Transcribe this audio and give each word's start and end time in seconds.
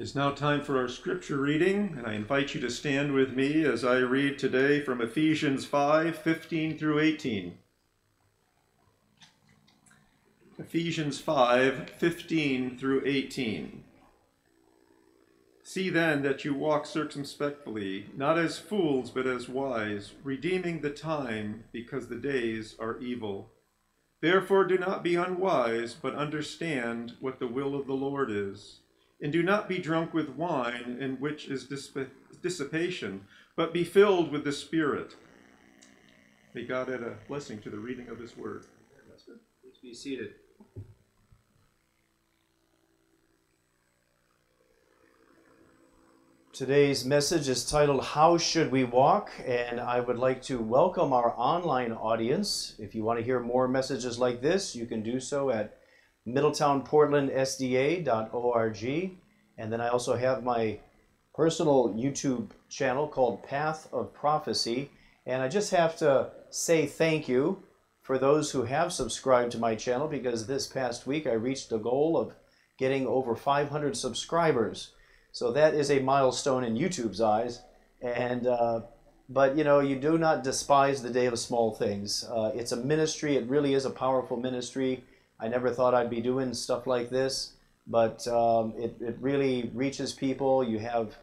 It 0.00 0.04
is 0.04 0.14
now 0.14 0.30
time 0.30 0.62
for 0.62 0.78
our 0.78 0.88
scripture 0.88 1.36
reading, 1.36 1.94
and 1.98 2.06
I 2.06 2.14
invite 2.14 2.54
you 2.54 2.60
to 2.62 2.70
stand 2.70 3.12
with 3.12 3.36
me 3.36 3.66
as 3.66 3.84
I 3.84 3.98
read 3.98 4.38
today 4.38 4.80
from 4.80 5.02
Ephesians 5.02 5.66
5 5.66 6.16
15 6.16 6.78
through 6.78 7.00
18. 7.00 7.58
Ephesians 10.58 11.20
5 11.20 11.90
15 11.90 12.78
through 12.78 13.02
18. 13.04 13.84
See 15.62 15.90
then 15.90 16.22
that 16.22 16.46
you 16.46 16.54
walk 16.54 16.86
circumspectly, 16.86 18.06
not 18.16 18.38
as 18.38 18.58
fools, 18.58 19.10
but 19.10 19.26
as 19.26 19.50
wise, 19.50 20.12
redeeming 20.24 20.80
the 20.80 20.88
time, 20.88 21.64
because 21.72 22.08
the 22.08 22.16
days 22.16 22.74
are 22.80 22.98
evil. 23.00 23.50
Therefore 24.22 24.64
do 24.64 24.78
not 24.78 25.04
be 25.04 25.16
unwise, 25.16 25.92
but 25.92 26.14
understand 26.14 27.16
what 27.20 27.38
the 27.38 27.46
will 27.46 27.74
of 27.74 27.86
the 27.86 27.92
Lord 27.92 28.30
is. 28.30 28.78
And 29.22 29.32
do 29.32 29.42
not 29.42 29.68
be 29.68 29.78
drunk 29.78 30.14
with 30.14 30.30
wine, 30.30 30.96
in 31.00 31.16
which 31.16 31.48
is 31.48 31.68
dissipation, 32.42 33.26
but 33.54 33.74
be 33.74 33.84
filled 33.84 34.32
with 34.32 34.44
the 34.44 34.52
Spirit. 34.52 35.14
May 36.54 36.64
God 36.64 36.88
add 36.88 37.02
a 37.02 37.16
blessing 37.28 37.60
to 37.60 37.70
the 37.70 37.78
reading 37.78 38.08
of 38.08 38.18
His 38.18 38.36
word. 38.36 38.64
Please 39.62 39.78
be 39.82 39.94
seated. 39.94 40.30
Today's 46.52 47.04
message 47.04 47.48
is 47.48 47.64
titled 47.64 48.04
How 48.04 48.36
Should 48.36 48.70
We 48.70 48.84
Walk? 48.84 49.30
And 49.46 49.80
I 49.80 50.00
would 50.00 50.18
like 50.18 50.42
to 50.42 50.58
welcome 50.58 51.12
our 51.12 51.32
online 51.38 51.92
audience. 51.92 52.74
If 52.78 52.94
you 52.94 53.04
want 53.04 53.18
to 53.18 53.24
hear 53.24 53.40
more 53.40 53.68
messages 53.68 54.18
like 54.18 54.42
this, 54.42 54.74
you 54.74 54.86
can 54.86 55.02
do 55.02 55.20
so 55.20 55.50
at 55.50 55.79
middletownportlandsda.org. 56.26 59.10
And 59.58 59.72
then 59.72 59.80
I 59.80 59.88
also 59.88 60.16
have 60.16 60.44
my 60.44 60.78
personal 61.34 61.94
YouTube 61.94 62.50
channel 62.68 63.08
called 63.08 63.42
Path 63.42 63.88
of 63.92 64.12
Prophecy. 64.12 64.90
And 65.26 65.42
I 65.42 65.48
just 65.48 65.70
have 65.70 65.96
to 65.98 66.30
say 66.50 66.86
thank 66.86 67.28
you 67.28 67.62
for 68.02 68.18
those 68.18 68.50
who 68.50 68.64
have 68.64 68.92
subscribed 68.92 69.52
to 69.52 69.58
my 69.58 69.74
channel 69.74 70.08
because 70.08 70.46
this 70.46 70.66
past 70.66 71.06
week 71.06 71.26
I 71.26 71.32
reached 71.32 71.70
the 71.70 71.78
goal 71.78 72.16
of 72.16 72.34
getting 72.78 73.06
over 73.06 73.36
500 73.36 73.96
subscribers. 73.96 74.92
So 75.32 75.52
that 75.52 75.74
is 75.74 75.90
a 75.90 76.00
milestone 76.00 76.64
in 76.64 76.76
YouTube's 76.76 77.20
eyes. 77.20 77.62
And 78.02 78.46
uh, 78.46 78.80
but 79.28 79.56
you 79.56 79.62
know, 79.62 79.78
you 79.78 79.96
do 79.96 80.18
not 80.18 80.42
despise 80.42 81.02
the 81.02 81.10
day 81.10 81.26
of 81.26 81.38
small 81.38 81.72
things. 81.72 82.24
Uh, 82.24 82.50
it's 82.54 82.72
a 82.72 82.76
ministry. 82.76 83.36
It 83.36 83.48
really 83.48 83.74
is 83.74 83.84
a 83.84 83.90
powerful 83.90 84.36
ministry. 84.36 85.04
I 85.42 85.48
never 85.48 85.70
thought 85.70 85.94
I'd 85.94 86.10
be 86.10 86.20
doing 86.20 86.52
stuff 86.52 86.86
like 86.86 87.08
this, 87.08 87.52
but 87.86 88.26
um, 88.28 88.74
it, 88.76 88.94
it 89.00 89.16
really 89.20 89.70
reaches 89.74 90.12
people. 90.12 90.62
You 90.62 90.78
have 90.80 91.16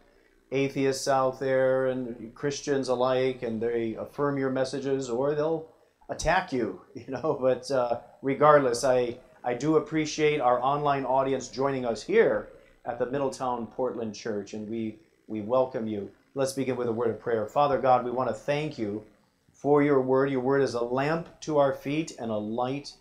atheists 0.52 1.08
out 1.08 1.40
there 1.40 1.88
and 1.88 2.34
Christians 2.34 2.90
alike, 2.90 3.44
and 3.44 3.62
they 3.62 3.96
affirm 3.96 4.38
your 4.38 4.50
messages 4.50 5.10
or 5.10 5.36
they'll 5.36 5.68
attack 6.10 6.52
you, 6.52 6.82
you 6.96 7.06
know. 7.10 7.38
But 7.40 7.70
uh, 7.70 8.00
regardless, 8.22 8.84
I, 8.84 9.18
I 9.44 9.54
do 9.54 9.78
appreciate 9.78 10.42
our 10.42 10.60
online 10.62 11.06
audience 11.06 11.48
joining 11.50 11.86
us 11.86 12.02
here 12.02 12.50
at 12.86 12.98
the 12.98 13.06
Middletown 13.06 13.68
Portland 13.68 14.16
Church, 14.16 14.54
and 14.54 14.68
we, 14.68 14.98
we 15.28 15.42
welcome 15.42 15.88
you. 15.88 16.10
Let's 16.34 16.54
begin 16.54 16.76
with 16.76 16.88
a 16.88 16.92
word 16.92 17.10
of 17.10 17.20
prayer. 17.20 17.46
Father 17.46 17.80
God, 17.80 18.06
we 18.06 18.12
want 18.12 18.30
to 18.30 18.36
thank 18.36 18.78
you 18.78 19.04
for 19.52 19.84
your 19.84 20.02
word. 20.02 20.32
Your 20.32 20.40
word 20.40 20.62
is 20.62 20.74
a 20.74 20.84
lamp 20.84 21.28
to 21.42 21.58
our 21.58 21.74
feet 21.74 22.14
and 22.20 22.32
a 22.32 22.38
light 22.38 22.94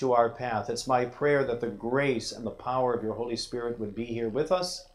to 0.00 0.14
our 0.14 0.30
path. 0.30 0.70
It's 0.70 0.86
my 0.86 1.04
prayer 1.04 1.44
that 1.44 1.60
the 1.60 1.68
grace 1.68 2.32
and 2.32 2.44
the 2.44 2.50
power 2.50 2.94
of 2.94 3.02
your 3.02 3.12
Holy 3.12 3.36
Spirit 3.36 3.78
would 3.78 3.94
be 3.94 4.06
here 4.06 4.30
with 4.30 4.50
us. 4.50 4.86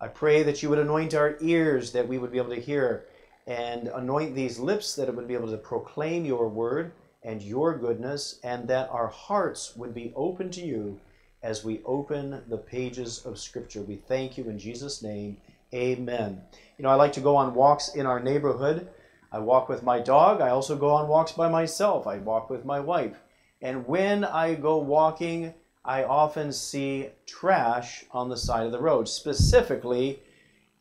I 0.00 0.08
pray 0.08 0.42
that 0.42 0.60
you 0.60 0.68
would 0.70 0.80
anoint 0.80 1.14
our 1.14 1.36
ears 1.40 1.92
that 1.92 2.08
we 2.08 2.18
would 2.18 2.32
be 2.32 2.38
able 2.38 2.54
to 2.54 2.60
hear 2.60 3.06
and 3.46 3.86
anoint 3.88 4.34
these 4.34 4.58
lips 4.58 4.96
that 4.96 5.08
it 5.08 5.14
would 5.14 5.28
be 5.28 5.34
able 5.34 5.50
to 5.50 5.56
proclaim 5.56 6.24
your 6.24 6.48
word 6.48 6.92
and 7.22 7.42
your 7.42 7.78
goodness, 7.78 8.40
and 8.42 8.66
that 8.66 8.88
our 8.90 9.08
hearts 9.08 9.76
would 9.76 9.94
be 9.94 10.12
open 10.16 10.50
to 10.50 10.62
you 10.62 10.98
as 11.42 11.64
we 11.64 11.82
open 11.84 12.42
the 12.48 12.56
pages 12.56 13.24
of 13.26 13.38
Scripture. 13.38 13.82
We 13.82 13.96
thank 13.96 14.36
you 14.36 14.48
in 14.48 14.58
Jesus' 14.58 15.02
name. 15.02 15.36
Amen. 15.72 16.40
You 16.76 16.82
know, 16.82 16.88
I 16.88 16.94
like 16.94 17.12
to 17.12 17.20
go 17.20 17.36
on 17.36 17.54
walks 17.54 17.94
in 17.94 18.06
our 18.06 18.20
neighborhood. 18.20 18.88
I 19.30 19.38
walk 19.38 19.68
with 19.68 19.82
my 19.82 20.00
dog. 20.00 20.40
I 20.40 20.48
also 20.48 20.76
go 20.76 20.90
on 20.90 21.08
walks 21.08 21.32
by 21.32 21.48
myself. 21.48 22.06
I 22.06 22.16
walk 22.16 22.50
with 22.50 22.64
my 22.64 22.80
wife. 22.80 23.16
And 23.62 23.86
when 23.86 24.24
I 24.24 24.54
go 24.54 24.78
walking, 24.78 25.54
I 25.84 26.04
often 26.04 26.52
see 26.52 27.08
trash 27.26 28.04
on 28.10 28.28
the 28.28 28.36
side 28.36 28.66
of 28.66 28.72
the 28.72 28.80
road, 28.80 29.08
specifically 29.08 30.20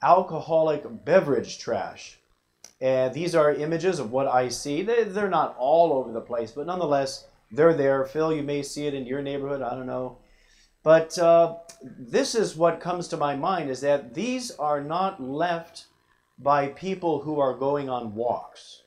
alcoholic 0.01 0.83
beverage 1.05 1.59
trash. 1.59 2.17
And 2.81 3.13
these 3.13 3.35
are 3.35 3.53
images 3.53 3.99
of 3.99 4.11
what 4.11 4.27
I 4.27 4.47
see. 4.47 4.81
They're 4.81 5.29
not 5.29 5.55
all 5.57 5.91
over 5.93 6.11
the 6.11 6.21
place, 6.21 6.51
but 6.51 6.65
nonetheless, 6.65 7.25
they're 7.51 7.73
there. 7.73 8.05
Phil, 8.05 8.33
you 8.33 8.43
may 8.43 8.63
see 8.63 8.87
it 8.87 8.93
in 8.93 9.05
your 9.05 9.21
neighborhood. 9.21 9.61
I 9.61 9.71
don't 9.71 9.87
know. 9.87 10.17
But 10.83 11.17
uh, 11.19 11.57
this 11.83 12.35
is 12.35 12.55
what 12.55 12.79
comes 12.79 13.09
to 13.09 13.17
my 13.17 13.35
mind 13.35 13.69
is 13.69 13.81
that 13.81 14.13
these 14.13 14.51
are 14.51 14.81
not 14.81 15.21
left 15.21 15.85
by 16.37 16.67
people 16.67 17.19
who 17.19 17.39
are 17.39 17.53
going 17.53 17.89
on 17.89 18.15
walks. 18.15 18.83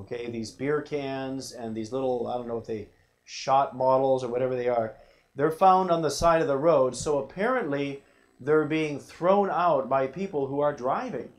Okay, 0.00 0.30
these 0.30 0.50
beer 0.50 0.82
cans 0.82 1.52
and 1.52 1.74
these 1.74 1.92
little, 1.92 2.26
I 2.26 2.36
don't 2.36 2.48
know 2.48 2.58
if 2.58 2.66
they 2.66 2.88
shot 3.24 3.76
bottles 3.76 4.24
or 4.24 4.28
whatever 4.28 4.56
they 4.56 4.68
are, 4.68 4.94
they're 5.36 5.50
found 5.50 5.90
on 5.90 6.02
the 6.02 6.10
side 6.10 6.42
of 6.42 6.48
the 6.48 6.56
road. 6.56 6.96
So 6.96 7.18
apparently 7.18 8.02
they're 8.40 8.64
being 8.64 8.98
thrown 8.98 9.50
out 9.50 9.88
by 9.88 10.06
people 10.06 10.46
who 10.46 10.60
are 10.60 10.74
driving. 10.74 11.30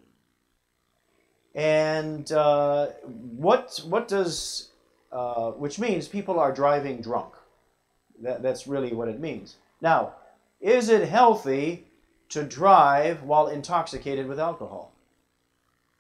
And 1.53 2.31
uh, 2.31 2.87
what 3.35 3.81
what 3.85 4.07
does 4.07 4.71
uh, 5.11 5.51
which 5.51 5.77
means 5.77 6.07
people 6.07 6.39
are 6.39 6.53
driving 6.53 7.01
drunk. 7.01 7.33
That, 8.21 8.41
that's 8.41 8.65
really 8.65 8.93
what 8.93 9.09
it 9.09 9.19
means. 9.19 9.57
Now, 9.81 10.13
is 10.61 10.87
it 10.89 11.09
healthy 11.09 11.85
to 12.29 12.43
drive 12.43 13.23
while 13.23 13.47
intoxicated 13.47 14.27
with 14.27 14.39
alcohol? 14.39 14.93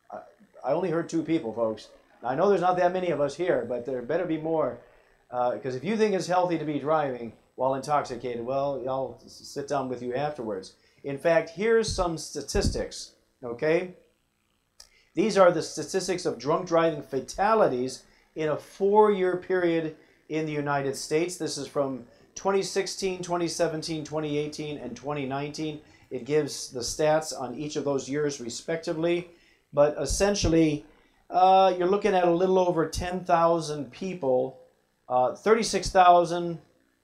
I, 0.09 0.19
I 0.63 0.71
only 0.71 0.91
heard 0.91 1.09
two 1.09 1.23
people, 1.23 1.51
folks. 1.53 1.89
I 2.23 2.35
know 2.35 2.49
there's 2.49 2.61
not 2.61 2.77
that 2.77 2.93
many 2.93 3.09
of 3.09 3.19
us 3.19 3.35
here, 3.35 3.65
but 3.67 3.85
there 3.85 4.01
better 4.01 4.25
be 4.25 4.37
more. 4.37 4.79
Because 5.29 5.75
uh, 5.75 5.77
if 5.77 5.83
you 5.83 5.97
think 5.97 6.13
it's 6.13 6.27
healthy 6.27 6.57
to 6.57 6.65
be 6.65 6.79
driving 6.79 7.33
while 7.55 7.75
intoxicated, 7.75 8.45
well, 8.45 8.83
I'll 8.87 9.19
sit 9.27 9.67
down 9.67 9.89
with 9.89 10.01
you 10.01 10.13
afterwards. 10.13 10.73
In 11.03 11.17
fact, 11.17 11.51
here's 11.51 11.93
some 11.93 12.17
statistics, 12.17 13.13
okay? 13.43 13.95
These 15.13 15.37
are 15.37 15.51
the 15.51 15.63
statistics 15.63 16.25
of 16.25 16.37
drunk 16.37 16.67
driving 16.67 17.01
fatalities 17.01 18.03
in 18.35 18.49
a 18.49 18.57
four 18.57 19.11
year 19.11 19.37
period 19.37 19.95
in 20.29 20.45
the 20.45 20.51
United 20.51 20.95
States. 20.95 21.37
This 21.37 21.57
is 21.57 21.67
from 21.67 22.05
2016, 22.35 23.21
2017, 23.21 24.03
2018, 24.03 24.77
and 24.77 24.95
2019. 24.95 25.81
It 26.09 26.25
gives 26.25 26.69
the 26.69 26.79
stats 26.79 27.37
on 27.37 27.55
each 27.55 27.75
of 27.75 27.83
those 27.83 28.09
years 28.09 28.39
respectively. 28.39 29.29
But 29.73 29.97
essentially, 29.99 30.85
uh, 31.31 31.73
you're 31.77 31.87
looking 31.87 32.13
at 32.13 32.27
a 32.27 32.31
little 32.31 32.59
over 32.59 32.85
10,000 32.87 33.91
people, 33.91 34.59
uh, 35.07 35.33
36,000, 35.33 36.59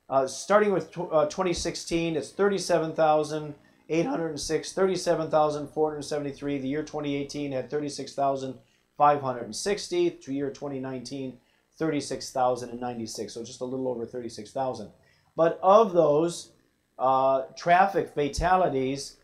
uh, 0.09 0.27
starting 0.27 0.73
with 0.73 0.93
t- 0.93 1.01
uh, 1.11 1.25
2016, 1.25 2.15
it's 2.15 2.29
37,806, 2.29 4.73
37,473. 4.73 6.57
The 6.57 6.67
year 6.67 6.83
2018 6.83 7.51
had 7.51 7.69
36,560. 7.69 10.11
To 10.11 10.34
year 10.34 10.49
2019, 10.49 11.37
36,096. 11.78 13.34
So 13.34 13.43
just 13.43 13.61
a 13.61 13.66
little 13.66 13.87
over 13.87 14.05
36,000. 14.05 14.90
But 15.35 15.59
of 15.61 15.93
those 15.93 16.52
uh, 16.99 17.43
traffic 17.57 18.13
fatalities, 18.13 19.16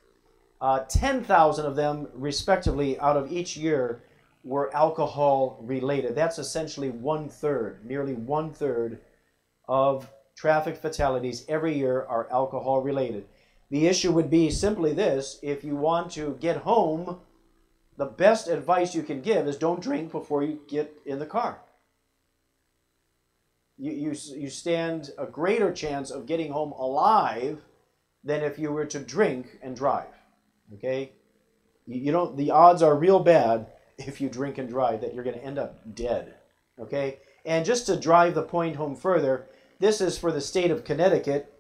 uh, 0.62 0.86
10,000 0.88 1.66
of 1.66 1.76
them, 1.76 2.08
respectively, 2.14 2.98
out 3.00 3.18
of 3.18 3.32
each 3.32 3.58
year 3.58 4.04
were 4.44 4.76
alcohol 4.76 5.58
related. 5.62 6.16
That's 6.16 6.38
essentially 6.38 6.90
one 6.90 7.30
third, 7.30 7.86
nearly 7.86 8.14
one 8.14 8.54
third 8.54 9.00
of 9.68 10.10
traffic 10.36 10.78
fatalities 10.78 11.46
every 11.48 11.78
year 11.78 12.06
are 12.10 12.30
alcohol 12.32 12.82
related. 12.82 13.26
The 13.70 13.88
issue 13.88 14.12
would 14.12 14.30
be 14.30 14.52
simply 14.52 14.94
this 14.94 15.40
if 15.42 15.64
you 15.64 15.76
want 15.76 16.12
to 16.12 16.38
get 16.40 16.58
home, 16.58 17.20
the 17.98 18.06
best 18.06 18.48
advice 18.48 18.94
you 18.94 19.04
can 19.04 19.22
give 19.22 19.48
is 19.48 19.58
don't 19.58 19.82
drink 19.82 20.12
before 20.12 20.44
you 20.44 20.60
get 20.68 20.94
in 21.06 21.20
the 21.20 21.26
car. 21.26 21.60
You, 23.78 23.92
you, 23.92 24.16
you 24.36 24.50
stand 24.50 25.12
a 25.18 25.26
greater 25.26 25.72
chance 25.72 26.12
of 26.12 26.26
getting 26.26 26.52
home 26.52 26.74
alive 26.74 27.62
than 28.24 28.44
if 28.44 28.60
you 28.60 28.72
were 28.72 28.86
to 28.86 29.00
drink 29.00 29.60
and 29.62 29.76
drive. 29.76 30.14
Okay? 30.76 31.12
You, 31.86 32.02
you 32.02 32.12
don't, 32.12 32.36
the 32.38 32.52
odds 32.52 32.82
are 32.82 32.96
real 32.96 33.20
bad 33.20 33.68
if 34.08 34.22
you 34.22 34.30
drink 34.30 34.58
and 34.58 34.70
drive 34.70 35.02
that 35.02 35.14
you're 35.14 35.24
going 35.24 35.38
to 35.38 35.44
end 35.44 35.60
up 35.60 35.96
dead. 35.96 36.36
Okay? 36.80 37.20
And 37.46 37.66
just 37.66 37.86
to 37.88 38.00
drive 38.00 38.36
the 38.36 38.44
point 38.44 38.76
home 38.76 38.96
further, 38.96 39.48
this 39.80 40.02
is 40.02 40.18
for 40.18 40.32
the 40.32 40.42
state 40.42 40.72
of 40.72 40.84
Connecticut. 40.84 41.54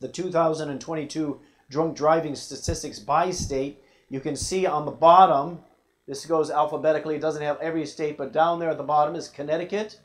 The 0.00 0.08
2022 0.08 1.40
drunk 1.70 1.96
driving 1.96 2.34
statistics 2.34 2.98
by 2.98 3.30
state. 3.30 3.82
You 4.08 4.20
can 4.20 4.36
see 4.36 4.66
on 4.66 4.84
the 4.84 4.92
bottom, 4.92 5.60
this 6.06 6.24
goes 6.24 6.50
alphabetically, 6.50 7.16
it 7.16 7.20
doesn't 7.20 7.42
have 7.42 7.60
every 7.60 7.86
state, 7.86 8.16
but 8.16 8.32
down 8.32 8.58
there 8.58 8.70
at 8.70 8.78
the 8.78 8.84
bottom 8.84 9.14
is 9.16 9.28
Connecticut. 9.28 10.00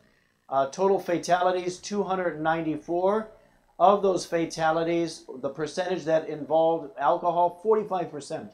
Uh, 0.50 0.68
total 0.68 1.00
fatalities 1.00 1.78
294. 1.78 3.32
Of 3.80 4.04
those 4.04 4.28
fatalities, 4.28 5.26
the 5.42 5.50
percentage 5.50 6.04
that 6.04 6.30
involved 6.30 6.92
alcohol, 7.00 7.60
45%. 7.66 8.52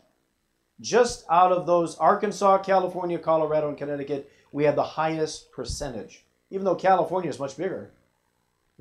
Just 0.80 1.26
out 1.30 1.52
of 1.52 1.66
those, 1.66 1.98
Arkansas, 1.98 2.60
California, 2.60 3.18
Colorado, 3.18 3.70
and 3.70 3.78
Connecticut, 3.78 4.32
we 4.52 4.64
had 4.64 4.76
the 4.76 4.84
highest 4.84 5.52
percentage, 5.52 6.24
even 6.52 6.66
though 6.66 6.76
California 6.76 7.30
is 7.30 7.40
much 7.40 7.58
bigger. 7.58 7.92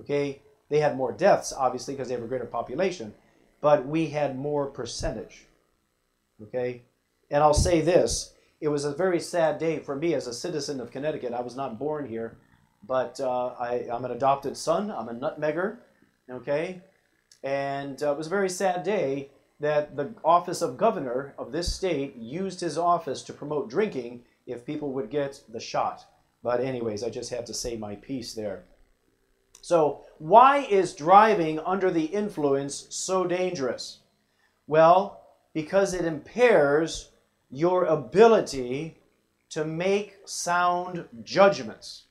Okay, 0.01 0.43
they 0.69 0.81
had 0.81 0.97
more 0.97 1.13
deaths, 1.13 1.53
obviously, 1.57 1.95
because 1.95 2.09
they 2.09 2.15
have 2.15 2.23
a 2.23 2.29
greater 2.29 2.45
population, 2.45 3.15
but 3.61 3.87
we 3.87 4.09
had 4.09 4.39
more 4.39 4.67
percentage. 4.67 5.47
Okay, 6.43 6.83
and 7.31 7.43
I'll 7.43 7.55
say 7.55 7.81
this 7.81 8.35
it 8.61 8.69
was 8.69 8.85
a 8.85 8.95
very 8.95 9.21
sad 9.21 9.59
day 9.59 9.79
for 9.79 9.97
me 9.97 10.15
as 10.15 10.27
a 10.27 10.35
citizen 10.35 10.81
of 10.81 10.91
Connecticut. 10.91 11.33
I 11.33 11.41
was 11.41 11.57
not 11.57 11.79
born 11.79 12.07
here, 12.07 12.37
but 12.87 13.19
uh, 13.21 13.55
I, 13.59 13.87
I'm 13.91 14.05
an 14.05 14.11
adopted 14.11 14.57
son, 14.57 14.91
I'm 14.91 15.09
a 15.09 15.15
nutmegger. 15.15 15.79
Okay, 16.31 16.83
and 17.43 18.03
uh, 18.03 18.13
it 18.13 18.19
was 18.19 18.27
a 18.27 18.31
very 18.31 18.51
sad 18.51 18.83
day 18.83 19.31
that 19.61 19.97
the 19.97 20.15
office 20.25 20.63
of 20.63 20.77
governor 20.77 21.35
of 21.39 21.53
this 21.53 21.75
state 21.75 22.17
used 22.17 22.61
his 22.61 22.77
office 22.77 23.23
to 23.23 23.33
promote 23.33 23.71
drinking 23.71 24.23
if 24.47 24.67
people 24.67 24.93
would 24.93 25.11
get 25.11 25.41
the 25.49 25.61
shot. 25.61 26.05
But, 26.43 26.61
anyways, 26.61 27.03
I 27.03 27.11
just 27.11 27.31
had 27.31 27.47
to 27.47 27.55
say 27.55 27.77
my 27.77 27.97
piece 27.97 28.35
there. 28.35 28.65
So, 29.63 30.05
why 30.19 30.59
is 30.59 30.95
driving 30.95 31.59
under 31.61 31.91
the 31.91 32.05
influence 32.05 32.87
so 32.91 33.25
dangerous? 33.25 34.01
Well, 34.67 35.23
because 35.55 35.95
it 35.95 36.05
impairs 36.05 37.11
your 37.51 37.87
ability 37.87 38.99
to 39.51 39.65
make 39.65 40.19
sound 40.27 41.09
judgments. 41.25 42.05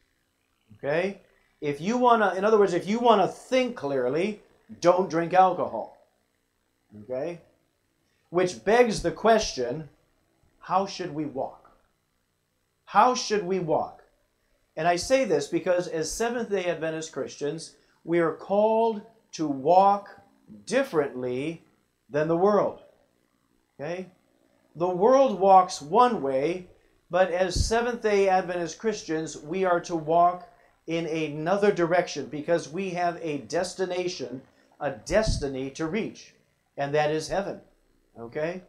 Okay? 0.78 1.22
If 1.62 1.80
you 1.80 1.98
want 1.98 2.22
to, 2.22 2.38
in 2.38 2.44
other 2.44 2.58
words, 2.58 2.74
if 2.74 2.88
you 2.88 3.00
want 3.00 3.22
to 3.22 3.28
think 3.28 3.76
clearly, 3.76 4.42
don't 4.82 5.10
drink 5.10 5.34
alcohol. 5.34 5.95
Okay? 7.04 7.42
Which 8.30 8.64
begs 8.64 9.02
the 9.02 9.12
question 9.12 9.90
how 10.60 10.86
should 10.86 11.14
we 11.14 11.26
walk? 11.26 11.72
How 12.86 13.14
should 13.14 13.46
we 13.46 13.60
walk? 13.60 14.04
And 14.76 14.88
I 14.88 14.96
say 14.96 15.24
this 15.26 15.48
because 15.48 15.88
as 15.88 16.12
Seventh 16.12 16.50
day 16.50 16.66
Adventist 16.66 17.12
Christians, 17.12 17.76
we 18.04 18.20
are 18.20 18.34
called 18.34 19.02
to 19.34 19.48
walk 19.48 20.10
differently 20.66 21.64
than 22.10 22.28
the 22.28 22.38
world. 22.38 22.82
Okay? 23.80 24.08
The 24.76 24.90
world 24.90 25.40
walks 25.40 25.82
one 25.82 26.22
way, 26.22 26.68
but 27.10 27.32
as 27.32 27.66
Seventh 27.66 28.02
day 28.02 28.28
Adventist 28.28 28.80
Christians, 28.80 29.38
we 29.38 29.66
are 29.66 29.80
to 29.82 29.96
walk 29.96 30.50
in 30.88 31.06
another 31.06 31.72
direction 31.72 32.28
because 32.28 32.70
we 32.70 32.92
have 32.92 33.18
a 33.22 33.40
destination, 33.40 34.42
a 34.80 34.92
destiny 34.92 35.70
to 35.72 35.88
reach 35.88 36.35
and 36.78 36.94
that 36.94 37.12
is 37.12 37.28
heaven. 37.28 37.62
Okay? 38.20 38.64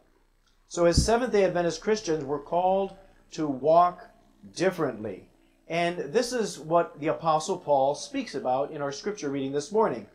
So, 0.67 0.85
as 0.85 1.03
Seventh 1.03 1.31
day 1.31 1.45
Adventist 1.45 1.81
Christians, 1.81 2.23
we're 2.23 2.39
called 2.39 2.95
to 3.31 3.47
walk 3.47 4.09
differently. 4.55 5.29
And 5.67 5.97
this 5.97 6.33
is 6.33 6.59
what 6.59 6.99
the 6.99 7.07
Apostle 7.07 7.57
Paul 7.57 7.95
speaks 7.95 8.35
about 8.35 8.71
in 8.71 8.81
our 8.81 8.91
scripture 8.91 9.29
reading 9.29 9.51
this 9.51 9.71
morning. 9.71 10.07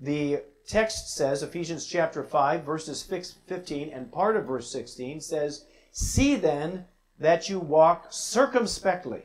The 0.00 0.42
text 0.66 1.14
says, 1.14 1.42
Ephesians 1.42 1.86
chapter 1.86 2.22
5, 2.22 2.64
verses 2.64 3.02
15 3.02 3.90
and 3.90 4.12
part 4.12 4.36
of 4.36 4.46
verse 4.46 4.70
16 4.70 5.20
says, 5.20 5.64
See 5.90 6.36
then 6.36 6.86
that 7.18 7.48
you 7.48 7.58
walk 7.58 8.06
circumspectly, 8.10 9.22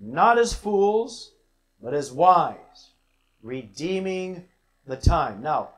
not 0.00 0.38
as 0.38 0.52
fools, 0.52 1.32
but 1.82 1.94
as 1.94 2.12
wise, 2.12 2.92
redeeming 3.42 4.44
the 4.86 4.96
time. 4.96 5.42
Now, 5.42 5.70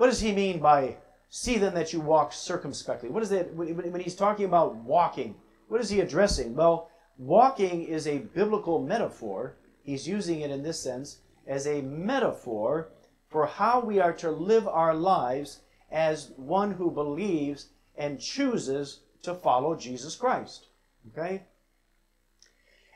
what 0.00 0.06
does 0.06 0.20
he 0.20 0.32
mean 0.32 0.60
by 0.60 0.96
see 1.28 1.58
then 1.58 1.74
that 1.74 1.92
you 1.92 2.00
walk 2.00 2.32
circumspectly? 2.32 3.10
What 3.10 3.22
is 3.22 3.28
that 3.28 3.52
when 3.52 4.00
he's 4.00 4.14
talking 4.14 4.46
about 4.46 4.74
walking? 4.76 5.34
What 5.68 5.82
is 5.82 5.90
he 5.90 6.00
addressing? 6.00 6.54
Well, 6.54 6.88
walking 7.18 7.82
is 7.82 8.06
a 8.06 8.20
biblical 8.20 8.80
metaphor. 8.80 9.56
He's 9.82 10.08
using 10.08 10.40
it 10.40 10.50
in 10.50 10.62
this 10.62 10.80
sense 10.80 11.18
as 11.46 11.66
a 11.66 11.82
metaphor 11.82 12.92
for 13.28 13.44
how 13.44 13.80
we 13.80 14.00
are 14.00 14.14
to 14.14 14.30
live 14.30 14.66
our 14.66 14.94
lives 14.94 15.60
as 15.92 16.30
one 16.36 16.72
who 16.72 16.90
believes 16.90 17.66
and 17.94 18.18
chooses 18.18 19.00
to 19.20 19.34
follow 19.34 19.76
Jesus 19.76 20.16
Christ. 20.16 20.68
Okay? 21.12 21.42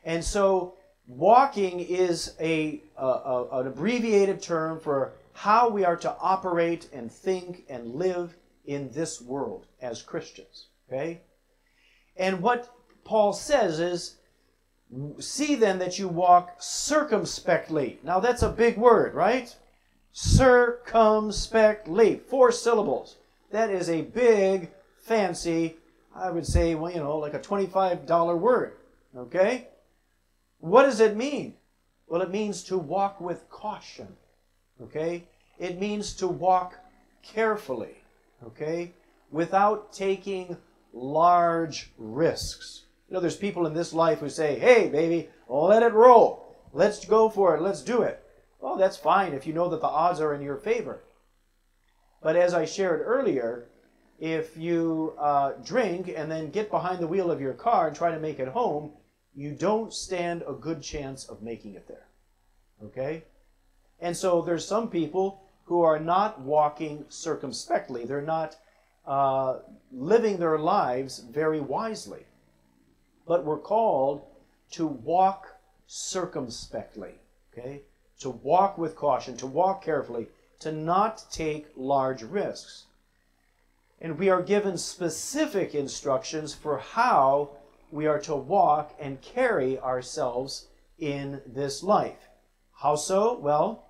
And 0.04 0.24
so 0.24 0.76
walking 1.06 1.80
is 1.80 2.34
a, 2.40 2.82
a, 2.96 3.06
a, 3.06 3.60
an 3.60 3.66
abbreviated 3.66 4.40
term 4.40 4.80
for 4.80 5.12
how 5.34 5.68
we 5.68 5.84
are 5.84 5.96
to 5.96 6.16
operate 6.20 6.88
and 6.92 7.12
think 7.12 7.64
and 7.68 7.94
live 7.94 8.36
in 8.64 8.90
this 8.92 9.20
world 9.20 9.66
as 9.82 10.00
Christians. 10.00 10.68
Okay? 10.88 11.20
And 12.16 12.40
what 12.40 12.72
Paul 13.04 13.32
says 13.32 13.80
is, 13.80 14.18
see 15.18 15.56
then 15.56 15.80
that 15.80 15.98
you 15.98 16.06
walk 16.08 16.56
circumspectly. 16.60 17.98
Now 18.02 18.20
that's 18.20 18.42
a 18.42 18.48
big 18.48 18.78
word, 18.78 19.14
right? 19.14 19.54
Circumspectly. 20.12 22.16
Four 22.16 22.52
syllables. 22.52 23.16
That 23.50 23.70
is 23.70 23.90
a 23.90 24.02
big, 24.02 24.70
fancy, 25.02 25.76
I 26.14 26.30
would 26.30 26.46
say, 26.46 26.76
well, 26.76 26.92
you 26.92 27.00
know, 27.00 27.18
like 27.18 27.34
a 27.34 27.40
$25 27.40 28.38
word. 28.38 28.76
Okay? 29.16 29.66
What 30.58 30.84
does 30.84 31.00
it 31.00 31.16
mean? 31.16 31.54
Well, 32.06 32.22
it 32.22 32.30
means 32.30 32.62
to 32.64 32.78
walk 32.78 33.20
with 33.20 33.50
caution. 33.50 34.16
Okay? 34.82 35.24
It 35.58 35.80
means 35.80 36.14
to 36.14 36.28
walk 36.28 36.74
carefully. 37.22 37.96
Okay? 38.46 38.92
Without 39.30 39.92
taking 39.92 40.56
large 40.92 41.90
risks. 41.98 42.84
You 43.08 43.14
know, 43.14 43.20
there's 43.20 43.36
people 43.36 43.66
in 43.66 43.74
this 43.74 43.92
life 43.92 44.20
who 44.20 44.28
say, 44.28 44.58
hey, 44.58 44.88
baby, 44.88 45.28
let 45.48 45.82
it 45.82 45.92
roll. 45.92 46.56
Let's 46.72 47.04
go 47.04 47.28
for 47.28 47.56
it. 47.56 47.62
Let's 47.62 47.82
do 47.82 48.02
it. 48.02 48.20
Well, 48.60 48.76
that's 48.76 48.96
fine 48.96 49.32
if 49.32 49.46
you 49.46 49.52
know 49.52 49.68
that 49.68 49.80
the 49.80 49.86
odds 49.86 50.20
are 50.20 50.34
in 50.34 50.42
your 50.42 50.56
favor. 50.56 51.02
But 52.22 52.36
as 52.36 52.54
I 52.54 52.64
shared 52.64 53.02
earlier, 53.04 53.68
if 54.18 54.56
you 54.56 55.14
uh, 55.18 55.52
drink 55.62 56.10
and 56.14 56.30
then 56.30 56.50
get 56.50 56.70
behind 56.70 57.00
the 57.00 57.06
wheel 57.06 57.30
of 57.30 57.40
your 57.40 57.52
car 57.52 57.88
and 57.88 57.96
try 57.96 58.10
to 58.10 58.18
make 58.18 58.38
it 58.38 58.48
home, 58.48 58.92
you 59.34 59.52
don't 59.52 59.92
stand 59.92 60.42
a 60.48 60.54
good 60.54 60.82
chance 60.82 61.26
of 61.26 61.42
making 61.42 61.74
it 61.74 61.86
there. 61.86 62.06
Okay? 62.82 63.24
And 64.00 64.16
so 64.16 64.42
there's 64.42 64.66
some 64.66 64.90
people 64.90 65.42
who 65.64 65.82
are 65.82 65.98
not 65.98 66.40
walking 66.40 67.04
circumspectly. 67.08 68.04
They're 68.04 68.20
not 68.20 68.56
uh, 69.06 69.58
living 69.92 70.36
their 70.36 70.58
lives 70.58 71.18
very 71.18 71.60
wisely. 71.60 72.26
But 73.26 73.44
we're 73.44 73.58
called 73.58 74.22
to 74.72 74.86
walk 74.86 75.46
circumspectly, 75.86 77.12
okay? 77.52 77.82
To 78.20 78.30
walk 78.30 78.76
with 78.78 78.96
caution, 78.96 79.36
to 79.38 79.46
walk 79.46 79.84
carefully, 79.84 80.28
to 80.60 80.72
not 80.72 81.24
take 81.30 81.66
large 81.76 82.22
risks. 82.22 82.84
And 84.00 84.18
we 84.18 84.28
are 84.28 84.42
given 84.42 84.76
specific 84.76 85.74
instructions 85.74 86.54
for 86.54 86.78
how 86.78 87.50
we 87.90 88.06
are 88.06 88.18
to 88.20 88.34
walk 88.34 88.94
and 88.98 89.20
carry 89.20 89.78
ourselves 89.78 90.66
in 90.98 91.40
this 91.46 91.82
life. 91.82 92.28
How 92.84 92.96
so? 92.96 93.38
Well, 93.38 93.86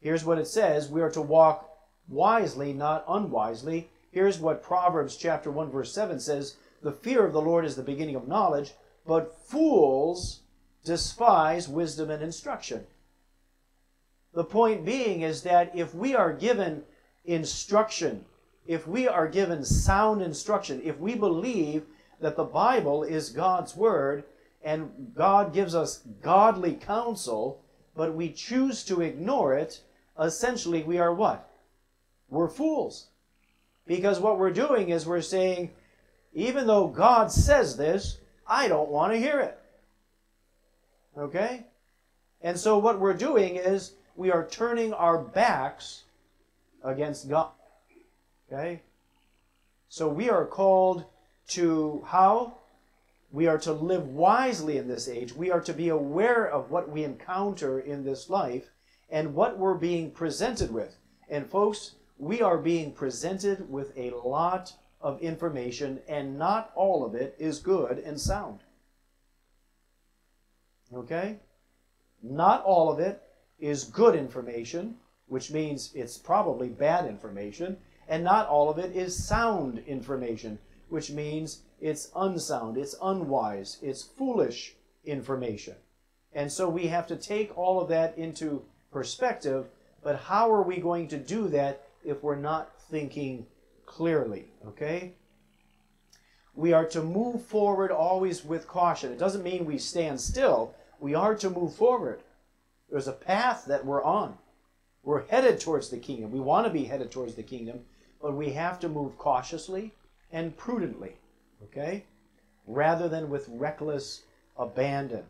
here's 0.00 0.24
what 0.24 0.38
it 0.38 0.48
says 0.48 0.90
we 0.90 1.00
are 1.02 1.10
to 1.12 1.22
walk 1.22 1.70
wisely, 2.08 2.72
not 2.72 3.04
unwisely. 3.06 3.90
Here's 4.10 4.40
what 4.40 4.60
Proverbs 4.60 5.16
chapter 5.16 5.52
1 5.52 5.70
verse 5.70 5.92
7 5.92 6.18
says, 6.18 6.56
"The 6.82 6.90
fear 6.90 7.24
of 7.24 7.32
the 7.32 7.40
Lord 7.40 7.64
is 7.64 7.76
the 7.76 7.84
beginning 7.84 8.16
of 8.16 8.26
knowledge, 8.26 8.74
but 9.06 9.38
fools 9.38 10.40
despise 10.82 11.68
wisdom 11.68 12.10
and 12.10 12.24
instruction." 12.24 12.88
The 14.32 14.42
point 14.42 14.84
being 14.84 15.22
is 15.22 15.44
that 15.44 15.70
if 15.72 15.94
we 15.94 16.16
are 16.16 16.32
given 16.32 16.84
instruction, 17.24 18.26
if 18.66 18.88
we 18.88 19.06
are 19.06 19.28
given 19.28 19.64
sound 19.64 20.22
instruction, 20.22 20.82
if 20.82 20.98
we 20.98 21.14
believe 21.14 21.86
that 22.18 22.34
the 22.34 22.42
Bible 22.42 23.04
is 23.04 23.30
God's 23.30 23.76
word 23.76 24.24
and 24.60 25.12
God 25.14 25.52
gives 25.52 25.76
us 25.76 25.98
godly 26.20 26.74
counsel, 26.74 27.60
but 27.96 28.14
we 28.14 28.30
choose 28.32 28.84
to 28.84 29.00
ignore 29.00 29.54
it, 29.54 29.80
essentially 30.20 30.82
we 30.82 30.98
are 30.98 31.14
what? 31.14 31.48
We're 32.28 32.48
fools. 32.48 33.06
Because 33.86 34.18
what 34.18 34.38
we're 34.38 34.50
doing 34.50 34.90
is 34.90 35.06
we're 35.06 35.20
saying, 35.20 35.70
even 36.32 36.66
though 36.66 36.88
God 36.88 37.30
says 37.30 37.76
this, 37.76 38.18
I 38.46 38.68
don't 38.68 38.90
want 38.90 39.12
to 39.12 39.18
hear 39.18 39.40
it. 39.40 39.58
Okay? 41.16 41.64
And 42.40 42.58
so 42.58 42.78
what 42.78 43.00
we're 43.00 43.14
doing 43.14 43.56
is 43.56 43.92
we 44.16 44.30
are 44.30 44.46
turning 44.46 44.92
our 44.92 45.18
backs 45.18 46.04
against 46.82 47.28
God. 47.28 47.50
Okay? 48.52 48.82
So 49.88 50.08
we 50.08 50.28
are 50.28 50.44
called 50.44 51.04
to 51.48 52.04
how? 52.06 52.54
We 53.34 53.48
are 53.48 53.58
to 53.58 53.72
live 53.72 54.06
wisely 54.06 54.78
in 54.78 54.86
this 54.86 55.08
age. 55.08 55.32
We 55.34 55.50
are 55.50 55.60
to 55.62 55.72
be 55.72 55.88
aware 55.88 56.48
of 56.48 56.70
what 56.70 56.88
we 56.88 57.02
encounter 57.02 57.80
in 57.80 58.04
this 58.04 58.30
life 58.30 58.70
and 59.10 59.34
what 59.34 59.58
we're 59.58 59.74
being 59.74 60.12
presented 60.12 60.72
with. 60.72 60.96
And 61.28 61.50
folks, 61.50 61.96
we 62.16 62.42
are 62.42 62.58
being 62.58 62.92
presented 62.92 63.68
with 63.68 63.92
a 63.96 64.10
lot 64.10 64.74
of 65.00 65.20
information, 65.20 66.00
and 66.06 66.38
not 66.38 66.70
all 66.76 67.04
of 67.04 67.16
it 67.16 67.34
is 67.36 67.58
good 67.58 67.98
and 67.98 68.20
sound. 68.20 68.60
Okay? 70.94 71.40
Not 72.22 72.62
all 72.62 72.88
of 72.88 73.00
it 73.00 73.20
is 73.58 73.82
good 73.82 74.14
information, 74.14 74.94
which 75.26 75.50
means 75.50 75.90
it's 75.92 76.18
probably 76.18 76.68
bad 76.68 77.06
information, 77.06 77.78
and 78.06 78.22
not 78.22 78.46
all 78.46 78.70
of 78.70 78.78
it 78.78 78.94
is 78.94 79.26
sound 79.26 79.82
information, 79.88 80.56
which 80.88 81.10
means 81.10 81.62
it's 81.84 82.10
unsound, 82.16 82.78
it's 82.78 82.94
unwise, 83.02 83.76
it's 83.82 84.02
foolish 84.02 84.74
information. 85.04 85.74
And 86.32 86.50
so 86.50 86.66
we 86.66 86.86
have 86.86 87.06
to 87.08 87.14
take 87.14 87.58
all 87.58 87.78
of 87.78 87.90
that 87.90 88.16
into 88.16 88.64
perspective, 88.90 89.66
but 90.02 90.16
how 90.16 90.50
are 90.50 90.62
we 90.62 90.78
going 90.78 91.08
to 91.08 91.18
do 91.18 91.46
that 91.48 91.82
if 92.02 92.22
we're 92.22 92.36
not 92.36 92.80
thinking 92.90 93.44
clearly? 93.84 94.46
Okay? 94.66 95.12
We 96.54 96.72
are 96.72 96.86
to 96.86 97.02
move 97.02 97.44
forward 97.44 97.90
always 97.90 98.46
with 98.46 98.66
caution. 98.66 99.12
It 99.12 99.18
doesn't 99.18 99.44
mean 99.44 99.66
we 99.66 99.76
stand 99.76 100.18
still, 100.22 100.74
we 101.00 101.14
are 101.14 101.34
to 101.34 101.50
move 101.50 101.74
forward. 101.74 102.22
There's 102.90 103.08
a 103.08 103.12
path 103.12 103.66
that 103.66 103.84
we're 103.84 104.02
on. 104.02 104.38
We're 105.02 105.26
headed 105.26 105.60
towards 105.60 105.90
the 105.90 105.98
kingdom. 105.98 106.32
We 106.32 106.40
want 106.40 106.66
to 106.66 106.72
be 106.72 106.84
headed 106.84 107.10
towards 107.10 107.34
the 107.34 107.42
kingdom, 107.42 107.80
but 108.22 108.32
we 108.32 108.54
have 108.54 108.80
to 108.80 108.88
move 108.88 109.18
cautiously 109.18 109.92
and 110.32 110.56
prudently, 110.56 111.18
okay? 111.64 112.04
Rather 112.66 113.08
than 113.08 113.30
with 113.30 113.48
reckless 113.48 114.22
abandon. 114.56 115.24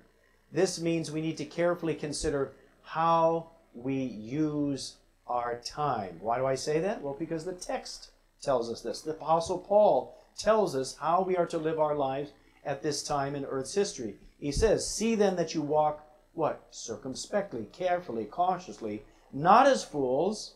This 0.52 0.80
means 0.80 1.10
we 1.10 1.20
need 1.20 1.36
to 1.38 1.44
carefully 1.44 1.94
consider 1.94 2.52
how 2.82 3.50
we 3.74 3.94
use 3.94 4.96
our 5.26 5.60
time. 5.64 6.18
Why 6.20 6.38
do 6.38 6.46
I 6.46 6.54
say 6.54 6.80
that? 6.80 7.02
Well, 7.02 7.16
because 7.18 7.44
the 7.44 7.52
text 7.52 8.10
tells 8.40 8.70
us 8.70 8.82
this. 8.82 9.00
The 9.00 9.12
Apostle 9.12 9.58
Paul 9.58 10.16
tells 10.38 10.76
us 10.76 10.96
how 11.00 11.22
we 11.22 11.36
are 11.36 11.46
to 11.46 11.58
live 11.58 11.80
our 11.80 11.94
lives 11.94 12.30
at 12.64 12.82
this 12.82 13.02
time 13.02 13.34
in 13.34 13.44
Earth's 13.44 13.74
history. 13.74 14.16
He 14.38 14.52
says, 14.52 14.88
See 14.88 15.14
then 15.14 15.36
that 15.36 15.54
you 15.54 15.62
walk 15.62 16.06
what? 16.34 16.66
Circumspectly, 16.70 17.68
carefully, 17.72 18.24
cautiously, 18.24 19.02
not 19.32 19.66
as 19.66 19.84
fools, 19.84 20.54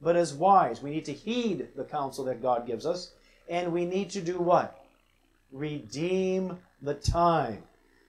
but 0.00 0.16
as 0.16 0.34
wise. 0.34 0.82
We 0.82 0.90
need 0.90 1.04
to 1.06 1.12
heed 1.12 1.68
the 1.74 1.84
counsel 1.84 2.24
that 2.26 2.42
God 2.42 2.66
gives 2.66 2.86
us, 2.86 3.12
and 3.48 3.72
we 3.72 3.84
need 3.84 4.10
to 4.10 4.20
do 4.20 4.38
what? 4.38 4.84
Redeem 5.52 6.58
the 6.82 6.94
time. 6.94 7.62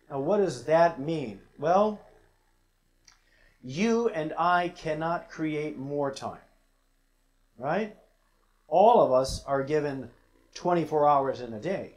Now, 0.10 0.20
what 0.20 0.38
does 0.38 0.66
that 0.66 1.00
mean? 1.00 1.40
Well, 1.58 2.00
you 3.64 4.10
and 4.10 4.34
I 4.38 4.70
cannot 4.70 5.30
create 5.30 5.78
more 5.78 6.12
time. 6.12 6.40
Right? 7.58 7.96
All 8.68 9.02
of 9.02 9.12
us 9.12 9.44
are 9.46 9.64
given 9.64 10.10
24 10.56 11.08
hours 11.08 11.42
in 11.42 11.54
a 11.54 11.60
day. 11.60 11.94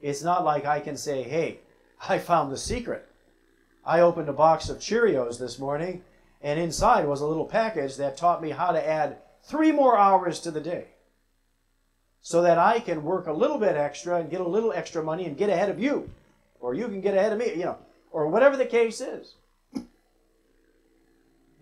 It's 0.00 0.22
not 0.22 0.44
like 0.44 0.64
I 0.64 0.80
can 0.80 0.96
say, 0.96 1.22
hey, 1.22 1.60
I 2.08 2.18
found 2.18 2.52
the 2.52 2.58
secret. 2.58 3.06
I 3.84 4.00
opened 4.00 4.28
a 4.28 4.32
box 4.32 4.68
of 4.68 4.78
Cheerios 4.78 5.38
this 5.38 5.58
morning, 5.58 6.02
and 6.42 6.58
inside 6.58 7.06
was 7.06 7.20
a 7.20 7.26
little 7.26 7.44
package 7.44 7.96
that 7.96 8.16
taught 8.16 8.42
me 8.42 8.50
how 8.50 8.72
to 8.72 8.88
add 8.88 9.18
three 9.44 9.70
more 9.70 9.96
hours 9.96 10.40
to 10.40 10.50
the 10.50 10.60
day 10.60 10.86
so 12.26 12.42
that 12.42 12.58
I 12.58 12.80
can 12.80 13.04
work 13.04 13.28
a 13.28 13.32
little 13.32 13.56
bit 13.56 13.76
extra 13.76 14.16
and 14.16 14.28
get 14.28 14.40
a 14.40 14.48
little 14.48 14.72
extra 14.72 15.00
money 15.00 15.26
and 15.26 15.36
get 15.36 15.48
ahead 15.48 15.70
of 15.70 15.78
you, 15.78 16.10
or 16.58 16.74
you 16.74 16.88
can 16.88 17.00
get 17.00 17.16
ahead 17.16 17.32
of 17.32 17.38
me, 17.38 17.50
you 17.50 17.64
know, 17.64 17.78
or 18.10 18.26
whatever 18.26 18.56
the 18.56 18.66
case 18.66 19.00
is. 19.00 19.36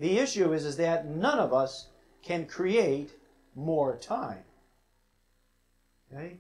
The 0.01 0.19
issue 0.19 0.55
is, 0.55 0.65
is 0.65 0.79
that 0.79 1.07
none 1.07 1.39
of 1.39 1.53
us 1.53 1.89
can 2.23 2.47
create 2.47 3.11
more 3.55 3.99
time. 3.99 4.43
Okay? 6.11 6.39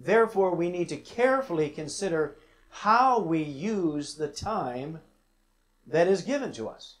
Therefore, 0.00 0.52
we 0.56 0.68
need 0.68 0.88
to 0.88 0.96
carefully 0.96 1.68
consider 1.68 2.34
how 2.70 3.20
we 3.20 3.40
use 3.40 4.16
the 4.16 4.26
time 4.26 4.98
that 5.86 6.08
is 6.08 6.22
given 6.22 6.50
to 6.54 6.68
us. 6.68 6.96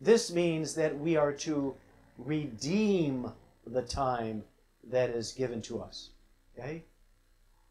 This 0.00 0.32
means 0.32 0.74
that 0.74 0.98
we 0.98 1.16
are 1.16 1.32
to 1.34 1.76
redeem 2.18 3.30
the 3.64 3.82
time 3.82 4.42
that 4.90 5.10
is 5.10 5.32
given 5.32 5.62
to 5.62 5.80
us. 5.80 6.10
Okay? 6.58 6.84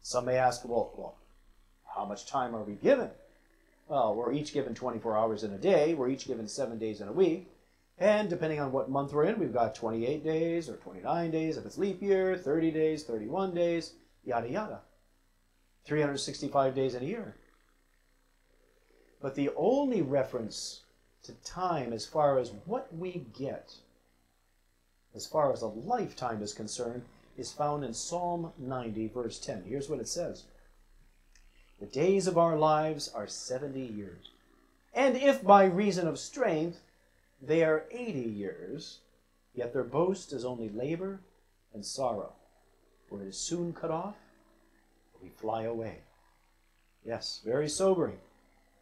Some 0.00 0.24
may 0.24 0.36
ask, 0.36 0.64
well, 0.64 0.92
well, 0.96 1.16
how 1.94 2.04
much 2.04 2.26
time 2.26 2.54
are 2.56 2.62
we 2.62 2.74
given? 2.74 3.10
Well, 3.88 4.14
we're 4.14 4.32
each 4.32 4.52
given 4.52 4.74
24 4.74 5.16
hours 5.16 5.44
in 5.44 5.52
a 5.52 5.58
day. 5.58 5.94
We're 5.94 6.08
each 6.08 6.26
given 6.26 6.48
seven 6.48 6.78
days 6.78 7.00
in 7.00 7.08
a 7.08 7.12
week. 7.12 7.48
And 7.98 8.28
depending 8.28 8.58
on 8.58 8.72
what 8.72 8.90
month 8.90 9.12
we're 9.12 9.24
in, 9.24 9.38
we've 9.38 9.52
got 9.52 9.74
28 9.74 10.24
days 10.24 10.68
or 10.68 10.76
29 10.76 11.30
days 11.30 11.56
if 11.56 11.66
it's 11.66 11.78
leap 11.78 12.02
year, 12.02 12.36
30 12.36 12.70
days, 12.70 13.04
31 13.04 13.54
days, 13.54 13.92
yada 14.24 14.48
yada. 14.48 14.80
365 15.84 16.74
days 16.74 16.94
in 16.94 17.02
a 17.02 17.06
year. 17.06 17.36
But 19.20 19.34
the 19.34 19.50
only 19.56 20.02
reference 20.02 20.82
to 21.24 21.32
time 21.44 21.92
as 21.92 22.06
far 22.06 22.38
as 22.38 22.52
what 22.64 22.92
we 22.94 23.26
get, 23.38 23.74
as 25.14 25.26
far 25.26 25.52
as 25.52 25.62
a 25.62 25.66
lifetime 25.66 26.42
is 26.42 26.52
concerned, 26.52 27.02
is 27.36 27.52
found 27.52 27.84
in 27.84 27.94
Psalm 27.94 28.52
90, 28.58 29.08
verse 29.08 29.38
10. 29.38 29.64
Here's 29.66 29.88
what 29.88 30.00
it 30.00 30.08
says 30.08 30.44
The 31.80 31.86
days 31.86 32.26
of 32.26 32.38
our 32.38 32.56
lives 32.56 33.10
are 33.14 33.26
70 33.26 33.80
years. 33.80 34.30
And 34.94 35.16
if 35.16 35.42
by 35.42 35.64
reason 35.64 36.06
of 36.06 36.18
strength 36.18 36.80
they 37.40 37.64
are 37.64 37.84
80 37.90 38.20
years, 38.20 38.98
yet 39.54 39.72
their 39.72 39.84
boast 39.84 40.32
is 40.32 40.44
only 40.44 40.68
labor 40.68 41.20
and 41.72 41.84
sorrow, 41.84 42.34
for 43.08 43.22
it 43.22 43.28
is 43.28 43.38
soon 43.38 43.72
cut 43.72 43.90
off 43.90 44.14
we 45.22 45.28
fly 45.28 45.62
away. 45.62 45.98
Yes, 47.04 47.40
very 47.44 47.68
sobering. 47.68 48.18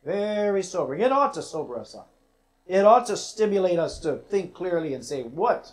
Very 0.05 0.63
sobering. 0.63 1.03
It 1.03 1.13
ought 1.13 1.35
to 1.35 1.43
sober 1.43 1.79
us 1.79 1.95
up. 1.95 2.11
It 2.67 2.85
ought 2.85 3.07
to 3.07 3.17
stimulate 3.17 3.79
us 3.79 3.99
to 4.01 4.17
think 4.17 4.55
clearly 4.55 4.95
and 4.95 5.05
say, 5.05 5.23
What? 5.23 5.73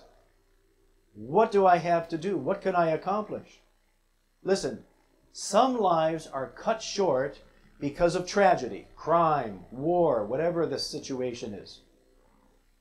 What 1.17 1.51
do 1.51 1.65
I 1.65 1.77
have 1.77 2.07
to 2.09 2.17
do? 2.17 2.37
What 2.37 2.61
can 2.61 2.75
I 2.75 2.91
accomplish? 2.91 3.59
Listen, 4.43 4.83
some 5.31 5.75
lives 5.79 6.27
are 6.27 6.53
cut 6.55 6.79
short 6.79 7.41
because 7.79 8.13
of 8.13 8.27
tragedy, 8.27 8.87
crime, 8.95 9.65
war, 9.71 10.23
whatever 10.23 10.67
the 10.67 10.77
situation 10.77 11.55
is. 11.55 11.81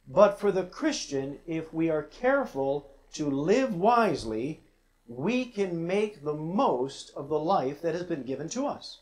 But 0.06 0.38
for 0.38 0.52
the 0.52 0.64
Christian, 0.64 1.38
if 1.46 1.72
we 1.72 1.88
are 1.88 2.02
careful 2.02 2.90
to 3.14 3.30
live 3.30 3.74
wisely, 3.74 4.60
we 5.08 5.46
can 5.46 5.86
make 5.86 6.22
the 6.22 6.34
most 6.34 7.12
of 7.16 7.30
the 7.30 7.38
life 7.38 7.80
that 7.80 7.94
has 7.94 8.04
been 8.04 8.22
given 8.22 8.50
to 8.50 8.66
us. 8.66 9.00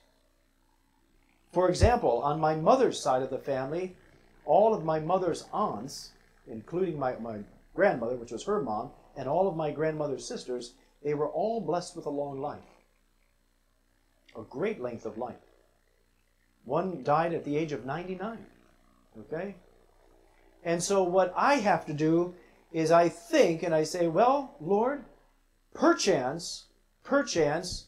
For 1.52 1.68
example, 1.68 2.20
on 2.22 2.38
my 2.38 2.54
mother's 2.54 3.00
side 3.00 3.22
of 3.22 3.30
the 3.30 3.38
family, 3.38 3.96
all 4.44 4.74
of 4.74 4.84
my 4.84 5.00
mother's 5.00 5.46
aunts, 5.52 6.12
including 6.46 7.00
my, 7.00 7.16
my 7.16 7.38
grandmother, 7.74 8.14
which 8.14 8.30
was 8.30 8.44
her 8.44 8.62
mom, 8.62 8.90
and 9.16 9.28
all 9.28 9.48
of 9.48 9.56
my 9.56 9.70
grandmother's 9.70 10.26
sisters, 10.26 10.74
they 11.02 11.14
were 11.14 11.28
all 11.28 11.60
blessed 11.60 11.96
with 11.96 12.06
a 12.06 12.10
long 12.10 12.40
life, 12.40 12.62
a 14.36 14.42
great 14.42 14.80
length 14.80 15.06
of 15.06 15.18
life. 15.18 15.36
One 16.64 17.02
died 17.02 17.34
at 17.34 17.44
the 17.44 17.56
age 17.56 17.72
of 17.72 17.84
99. 17.84 18.38
Okay? 19.20 19.54
And 20.64 20.82
so 20.82 21.02
what 21.02 21.32
I 21.36 21.56
have 21.56 21.84
to 21.86 21.92
do 21.92 22.34
is 22.72 22.90
I 22.90 23.08
think 23.08 23.62
and 23.62 23.74
I 23.74 23.84
say, 23.84 24.08
well, 24.08 24.54
Lord, 24.60 25.04
Perchance, 25.74 26.66
perchance, 27.02 27.86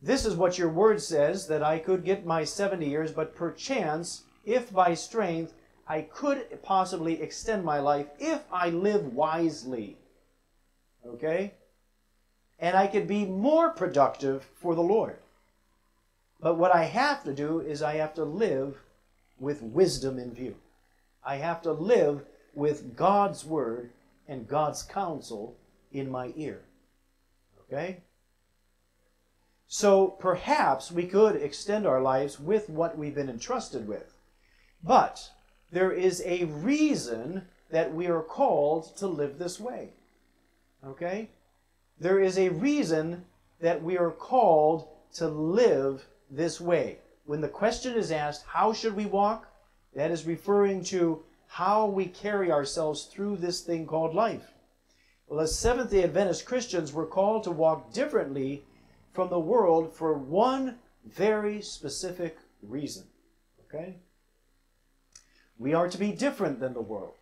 this 0.00 0.24
is 0.24 0.36
what 0.36 0.58
your 0.58 0.68
word 0.68 1.02
says 1.02 1.48
that 1.48 1.62
I 1.62 1.80
could 1.80 2.04
get 2.04 2.24
my 2.24 2.44
70 2.44 2.88
years, 2.88 3.10
but 3.10 3.34
perchance, 3.34 4.22
if 4.44 4.72
by 4.72 4.94
strength, 4.94 5.52
I 5.88 6.02
could 6.02 6.62
possibly 6.62 7.20
extend 7.20 7.64
my 7.64 7.80
life 7.80 8.06
if 8.20 8.42
I 8.52 8.70
live 8.70 9.12
wisely. 9.12 9.98
Okay? 11.06 11.54
And 12.58 12.76
I 12.76 12.86
could 12.86 13.06
be 13.06 13.24
more 13.24 13.70
productive 13.70 14.44
for 14.60 14.74
the 14.74 14.82
Lord. 14.82 15.16
But 16.40 16.56
what 16.56 16.74
I 16.74 16.84
have 16.84 17.24
to 17.24 17.32
do 17.32 17.60
is 17.60 17.82
I 17.82 17.94
have 17.94 18.14
to 18.14 18.24
live 18.24 18.76
with 19.38 19.62
wisdom 19.62 20.18
in 20.18 20.32
view. 20.32 20.56
I 21.24 21.36
have 21.36 21.62
to 21.62 21.72
live 21.72 22.24
with 22.54 22.96
God's 22.96 23.44
word 23.44 23.90
and 24.28 24.48
God's 24.48 24.82
counsel 24.82 25.56
in 25.92 26.10
my 26.10 26.32
ear. 26.36 26.60
Okay? 27.66 27.98
So 29.66 30.08
perhaps 30.08 30.90
we 30.90 31.06
could 31.06 31.36
extend 31.36 31.86
our 31.86 32.00
lives 32.00 32.40
with 32.40 32.68
what 32.68 32.98
we've 32.98 33.14
been 33.14 33.30
entrusted 33.30 33.86
with. 33.86 34.14
But 34.82 35.30
there 35.70 35.92
is 35.92 36.22
a 36.24 36.44
reason 36.44 37.46
that 37.70 37.94
we 37.94 38.08
are 38.08 38.22
called 38.22 38.96
to 38.96 39.06
live 39.06 39.38
this 39.38 39.60
way. 39.60 39.90
Okay? 40.86 41.28
There 41.98 42.20
is 42.20 42.38
a 42.38 42.48
reason 42.48 43.24
that 43.60 43.82
we 43.82 43.98
are 43.98 44.10
called 44.10 44.88
to 45.14 45.28
live 45.28 46.06
this 46.30 46.60
way. 46.60 46.98
When 47.26 47.40
the 47.40 47.48
question 47.48 47.94
is 47.94 48.10
asked, 48.10 48.44
how 48.46 48.72
should 48.72 48.96
we 48.96 49.06
walk? 49.06 49.46
That 49.94 50.10
is 50.10 50.24
referring 50.24 50.84
to 50.84 51.22
how 51.46 51.86
we 51.86 52.06
carry 52.06 52.50
ourselves 52.50 53.04
through 53.04 53.36
this 53.36 53.60
thing 53.60 53.86
called 53.86 54.14
life. 54.14 54.52
Well, 55.26 55.40
as 55.40 55.56
Seventh 55.56 55.90
day 55.90 56.04
Adventist 56.04 56.44
Christians, 56.44 56.92
we're 56.92 57.06
called 57.06 57.44
to 57.44 57.50
walk 57.50 57.92
differently 57.92 58.64
from 59.12 59.28
the 59.28 59.38
world 59.38 59.92
for 59.94 60.14
one 60.14 60.78
very 61.04 61.60
specific 61.60 62.38
reason. 62.62 63.04
Okay? 63.64 63.96
We 65.58 65.74
are 65.74 65.88
to 65.88 65.98
be 65.98 66.12
different 66.12 66.60
than 66.60 66.72
the 66.72 66.80
world. 66.80 67.14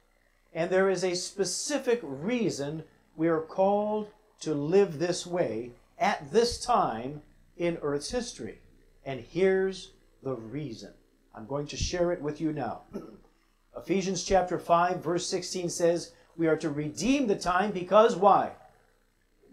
And 0.55 0.71
there 0.71 0.88
is 0.88 1.05
a 1.05 1.15
specific 1.15 2.00
reason 2.03 2.85
we 3.19 3.27
are 3.27 3.41
called 3.41 4.09
to 4.41 4.55
live 4.55 4.99
this 4.99 5.27
way 5.27 5.73
at 5.99 6.31
this 6.31 6.65
time 6.65 7.21
in 7.57 7.77
Earth's 7.83 8.13
history. 8.13 8.61
And 9.05 9.21
here's 9.21 9.91
the 10.23 10.35
reason. 10.35 10.93
I'm 11.35 11.45
going 11.47 11.67
to 11.67 11.77
share 11.77 12.13
it 12.13 12.23
with 12.23 12.41
you 12.41 12.53
now. 12.53 12.83
Ephesians 13.77 14.23
chapter 14.23 14.57
5, 14.57 15.03
verse 15.03 15.27
16 15.27 15.69
says, 15.69 16.13
We 16.37 16.47
are 16.47 16.57
to 16.59 16.71
redeem 16.71 17.27
the 17.27 17.35
time 17.35 17.73
because 17.73 18.15
why? 18.15 18.53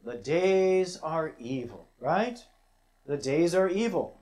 The 0.04 0.18
days 0.18 0.98
are 0.98 1.34
evil, 1.40 1.88
right? 2.00 2.38
The 3.08 3.18
days 3.18 3.56
are 3.56 3.70
evil. 3.70 4.16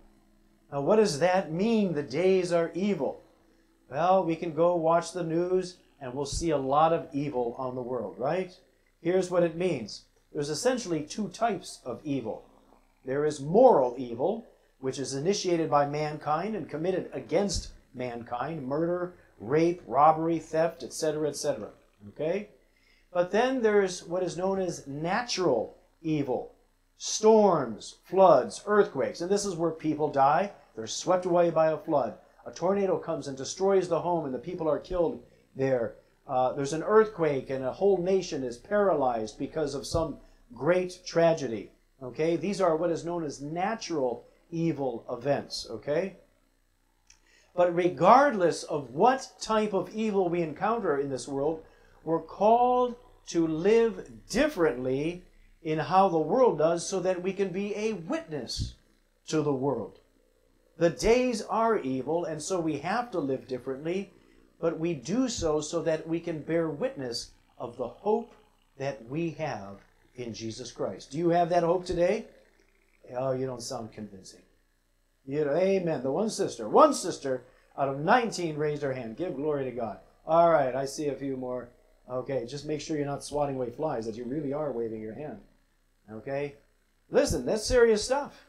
Now, 0.71 0.79
what 0.79 0.95
does 0.95 1.19
that 1.19 1.51
mean, 1.51 1.93
the 1.93 2.01
days 2.01 2.53
are 2.53 2.71
evil? 2.73 3.21
Well, 3.89 4.23
we 4.23 4.37
can 4.37 4.53
go 4.53 4.77
watch 4.77 5.11
the 5.11 5.23
news 5.23 5.75
and 5.99 6.13
we'll 6.13 6.25
see 6.25 6.51
a 6.51 6.57
lot 6.57 6.93
of 6.93 7.09
evil 7.11 7.55
on 7.57 7.75
the 7.75 7.81
world, 7.81 8.15
right? 8.17 8.57
Here's 9.03 9.29
what 9.29 9.43
it 9.43 9.55
means 9.55 10.05
there's 10.33 10.49
essentially 10.49 11.03
two 11.03 11.27
types 11.29 11.79
of 11.85 11.99
evil 12.03 12.45
there 13.05 13.25
is 13.25 13.41
moral 13.41 13.95
evil, 13.97 14.45
which 14.79 14.97
is 14.97 15.13
initiated 15.13 15.69
by 15.69 15.85
mankind 15.85 16.55
and 16.55 16.69
committed 16.69 17.09
against 17.11 17.69
mankind 17.93 18.65
murder, 18.65 19.13
rape, 19.39 19.81
robbery, 19.85 20.39
theft, 20.39 20.83
etc., 20.83 21.27
etc. 21.27 21.69
Okay? 22.09 22.49
But 23.11 23.31
then 23.31 23.61
there's 23.61 24.03
what 24.03 24.23
is 24.23 24.37
known 24.37 24.59
as 24.59 24.87
natural 24.87 25.75
evil 26.01 26.53
storms, 26.97 27.95
floods, 28.05 28.63
earthquakes. 28.65 29.19
And 29.19 29.29
this 29.29 29.45
is 29.45 29.55
where 29.55 29.71
people 29.71 30.09
die. 30.09 30.51
They're 30.75 30.87
swept 30.87 31.25
away 31.25 31.49
by 31.49 31.71
a 31.71 31.77
flood. 31.77 32.15
A 32.45 32.51
tornado 32.51 32.97
comes 32.97 33.27
and 33.27 33.37
destroys 33.37 33.89
the 33.89 33.99
home, 33.99 34.25
and 34.25 34.33
the 34.33 34.39
people 34.39 34.69
are 34.69 34.79
killed 34.79 35.21
there. 35.55 35.95
Uh, 36.27 36.53
there's 36.53 36.73
an 36.73 36.83
earthquake, 36.83 37.49
and 37.49 37.63
a 37.63 37.73
whole 37.73 37.97
nation 37.97 38.43
is 38.43 38.57
paralyzed 38.57 39.37
because 39.37 39.75
of 39.75 39.85
some 39.85 40.17
great 40.53 40.99
tragedy. 41.05 41.71
Okay? 42.01 42.35
These 42.35 42.61
are 42.61 42.75
what 42.75 42.91
is 42.91 43.05
known 43.05 43.23
as 43.23 43.41
natural 43.41 44.25
evil 44.51 45.05
events. 45.09 45.67
Okay? 45.69 46.17
But 47.55 47.75
regardless 47.75 48.63
of 48.63 48.91
what 48.91 49.31
type 49.39 49.73
of 49.73 49.93
evil 49.93 50.29
we 50.29 50.41
encounter 50.41 50.97
in 50.97 51.09
this 51.09 51.27
world, 51.27 51.63
we're 52.03 52.21
called 52.21 52.95
to 53.27 53.45
live 53.45 54.09
differently 54.29 55.23
in 55.61 55.79
how 55.79 56.09
the 56.09 56.17
world 56.17 56.57
does 56.57 56.87
so 56.87 56.99
that 56.99 57.21
we 57.21 57.31
can 57.31 57.49
be 57.49 57.75
a 57.75 57.93
witness 57.93 58.75
to 59.27 59.41
the 59.41 59.53
world. 59.53 59.99
The 60.77 60.89
days 60.89 61.41
are 61.43 61.77
evil, 61.77 62.25
and 62.25 62.41
so 62.41 62.59
we 62.59 62.79
have 62.79 63.11
to 63.11 63.19
live 63.19 63.47
differently, 63.47 64.11
but 64.63 64.79
we 64.79 64.93
do 64.93 65.27
so 65.27 65.59
so 65.59 65.81
that 65.81 66.07
we 66.07 66.21
can 66.21 66.39
bear 66.39 66.69
witness 66.69 67.31
of 67.57 67.75
the 67.75 67.85
hope 67.85 68.33
that 68.77 69.05
we 69.09 69.31
have 69.31 69.81
in 70.15 70.33
Jesus 70.33 70.71
Christ. 70.71 71.11
Do 71.11 71.17
you 71.17 71.31
have 71.31 71.49
that 71.49 71.63
hope 71.63 71.85
today? 71.85 72.27
Oh, 73.13 73.33
you 73.33 73.45
don't 73.45 73.61
sound 73.61 73.91
convincing. 73.91 74.39
You 75.25 75.43
know, 75.43 75.53
amen. 75.53 76.01
The 76.01 76.13
one 76.13 76.29
sister, 76.29 76.69
one 76.69 76.93
sister 76.93 77.43
out 77.77 77.89
of 77.89 77.99
19 77.99 78.55
raised 78.55 78.83
her 78.83 78.93
hand. 78.93 79.17
Give 79.17 79.35
glory 79.35 79.65
to 79.65 79.71
God. 79.71 79.99
All 80.25 80.49
right, 80.49 80.73
I 80.73 80.85
see 80.85 81.09
a 81.09 81.13
few 81.13 81.35
more. 81.35 81.67
Okay, 82.09 82.45
just 82.45 82.65
make 82.65 82.79
sure 82.79 82.95
you're 82.95 83.05
not 83.05 83.25
swatting 83.25 83.57
away 83.57 83.69
flies, 83.69 84.05
that 84.05 84.15
you 84.15 84.23
really 84.23 84.53
are 84.53 84.71
waving 84.71 85.01
your 85.01 85.13
hand. 85.13 85.41
Okay? 86.09 86.55
Listen, 87.09 87.45
that's 87.45 87.65
serious 87.65 88.01
stuff. 88.01 88.45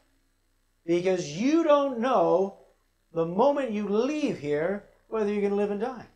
Because 0.87 1.33
you 1.37 1.65
don't 1.65 1.99
know 1.99 2.59
the 3.13 3.27
moment 3.27 3.73
you 3.73 3.89
leave 3.89 4.39
here 4.39 4.85
whether 5.09 5.31
you're 5.31 5.41
going 5.41 5.51
to 5.51 5.57
live 5.57 5.71
and 5.71 5.81
die. 5.81 6.07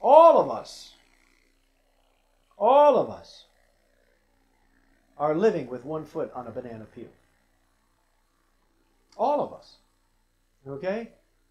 All 0.00 0.40
of 0.40 0.50
us, 0.50 0.92
all 2.56 2.96
of 2.96 3.10
us 3.10 3.44
are 5.18 5.34
living 5.34 5.68
with 5.68 5.84
one 5.84 6.04
foot 6.04 6.30
on 6.34 6.46
a 6.46 6.50
banana 6.50 6.86
peel. 6.94 7.08
All 9.16 9.40
of 9.40 9.52
us. 9.52 9.76
Okay? 10.66 11.10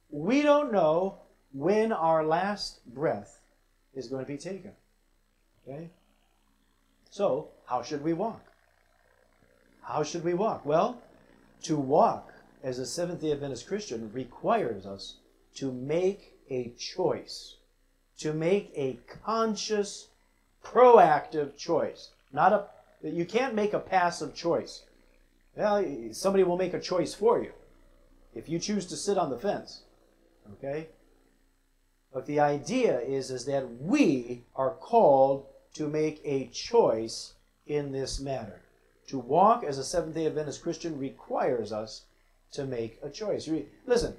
We 0.10 0.42
don't 0.42 0.72
know 0.72 1.18
when 1.54 1.92
our 1.92 2.24
last 2.24 2.86
breath 2.94 3.42
is 3.94 4.08
going 4.08 4.24
to 4.24 4.32
be 4.32 4.38
taken. 4.38 4.72
Okay? 5.68 5.90
So, 7.10 7.50
how 7.66 7.82
should 7.82 8.04
we 8.04 8.14
walk? 8.14 8.42
How 9.82 10.04
should 10.04 10.24
we 10.24 10.34
walk? 10.34 10.66
Well, 10.66 11.02
to 11.64 11.76
walk 11.76 12.32
as 12.64 12.80
a 12.80 12.86
Seventh 12.86 13.22
day 13.22 13.32
Adventist 13.32 13.68
Christian 13.68 14.12
requires 14.14 14.86
us 14.86 15.18
to 15.56 15.72
make 15.72 16.34
a 16.50 16.70
choice, 16.78 17.56
to 18.20 18.34
make 18.34 18.72
a 18.76 19.00
conscious, 19.24 20.08
proactive 20.64 21.56
choice. 21.58 22.10
Not 22.34 22.54
a 22.54 22.66
you 23.04 23.26
can't 23.26 23.54
make 23.54 23.74
a 23.74 23.80
passive 23.80 24.34
choice. 24.34 24.84
Well, 25.56 25.84
somebody 26.12 26.44
will 26.44 26.58
make 26.58 26.74
a 26.74 26.80
choice 26.80 27.14
for 27.14 27.42
you 27.42 27.52
if 28.34 28.50
you 28.50 28.60
choose 28.60 28.86
to 28.88 28.96
sit 28.96 29.18
on 29.18 29.30
the 29.30 29.38
fence. 29.38 29.82
Okay? 30.54 30.88
But 32.14 32.26
the 32.26 32.40
idea 32.40 33.00
is, 33.00 33.32
is 33.32 33.46
that 33.46 33.82
we 33.82 34.44
are 34.56 34.72
called 34.72 35.46
to 35.74 35.88
make 35.88 36.22
a 36.24 36.48
choice 36.48 37.34
in 37.66 37.92
this 37.92 38.20
matter. 38.20 38.62
To 39.08 39.20
walk 39.20 39.64
as 39.64 39.78
a 39.78 39.84
Seventh 39.84 40.16
day 40.16 40.26
Adventist 40.26 40.64
Christian 40.64 40.98
requires 40.98 41.72
us 41.72 42.04
to 42.52 42.66
make 42.66 43.00
a 43.04 43.10
choice. 43.10 43.50
Listen, 43.86 44.16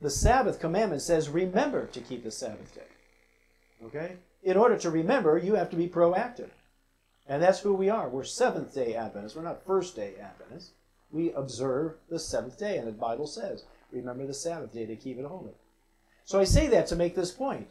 the 0.00 0.10
Sabbath 0.10 0.58
commandment 0.60 1.02
says, 1.02 1.28
remember 1.28 1.86
to 1.86 2.00
keep 2.00 2.24
the 2.24 2.30
Sabbath 2.30 2.74
day. 2.74 2.82
Okay? 3.84 4.16
In 4.42 4.56
order 4.56 4.76
to 4.78 4.90
remember, 4.90 5.38
you 5.38 5.54
have 5.54 5.70
to 5.70 5.76
be 5.76 5.88
proactive. 5.88 6.50
And 7.28 7.42
that's 7.42 7.60
who 7.60 7.74
we 7.74 7.88
are. 7.88 8.08
We're 8.08 8.24
Seventh 8.24 8.74
day 8.74 8.94
Adventists. 8.94 9.36
We're 9.36 9.42
not 9.42 9.64
First 9.64 9.96
day 9.96 10.14
Adventists. 10.20 10.72
We 11.12 11.32
observe 11.32 11.96
the 12.08 12.18
seventh 12.18 12.58
day, 12.58 12.78
and 12.78 12.88
the 12.88 12.92
Bible 12.92 13.26
says, 13.26 13.64
remember 13.92 14.26
the 14.26 14.34
Sabbath 14.34 14.72
day 14.72 14.86
to 14.86 14.96
keep 14.96 15.18
it 15.18 15.26
holy. 15.26 15.52
So 16.24 16.40
I 16.40 16.44
say 16.44 16.68
that 16.68 16.86
to 16.88 16.96
make 16.96 17.14
this 17.14 17.30
point. 17.30 17.68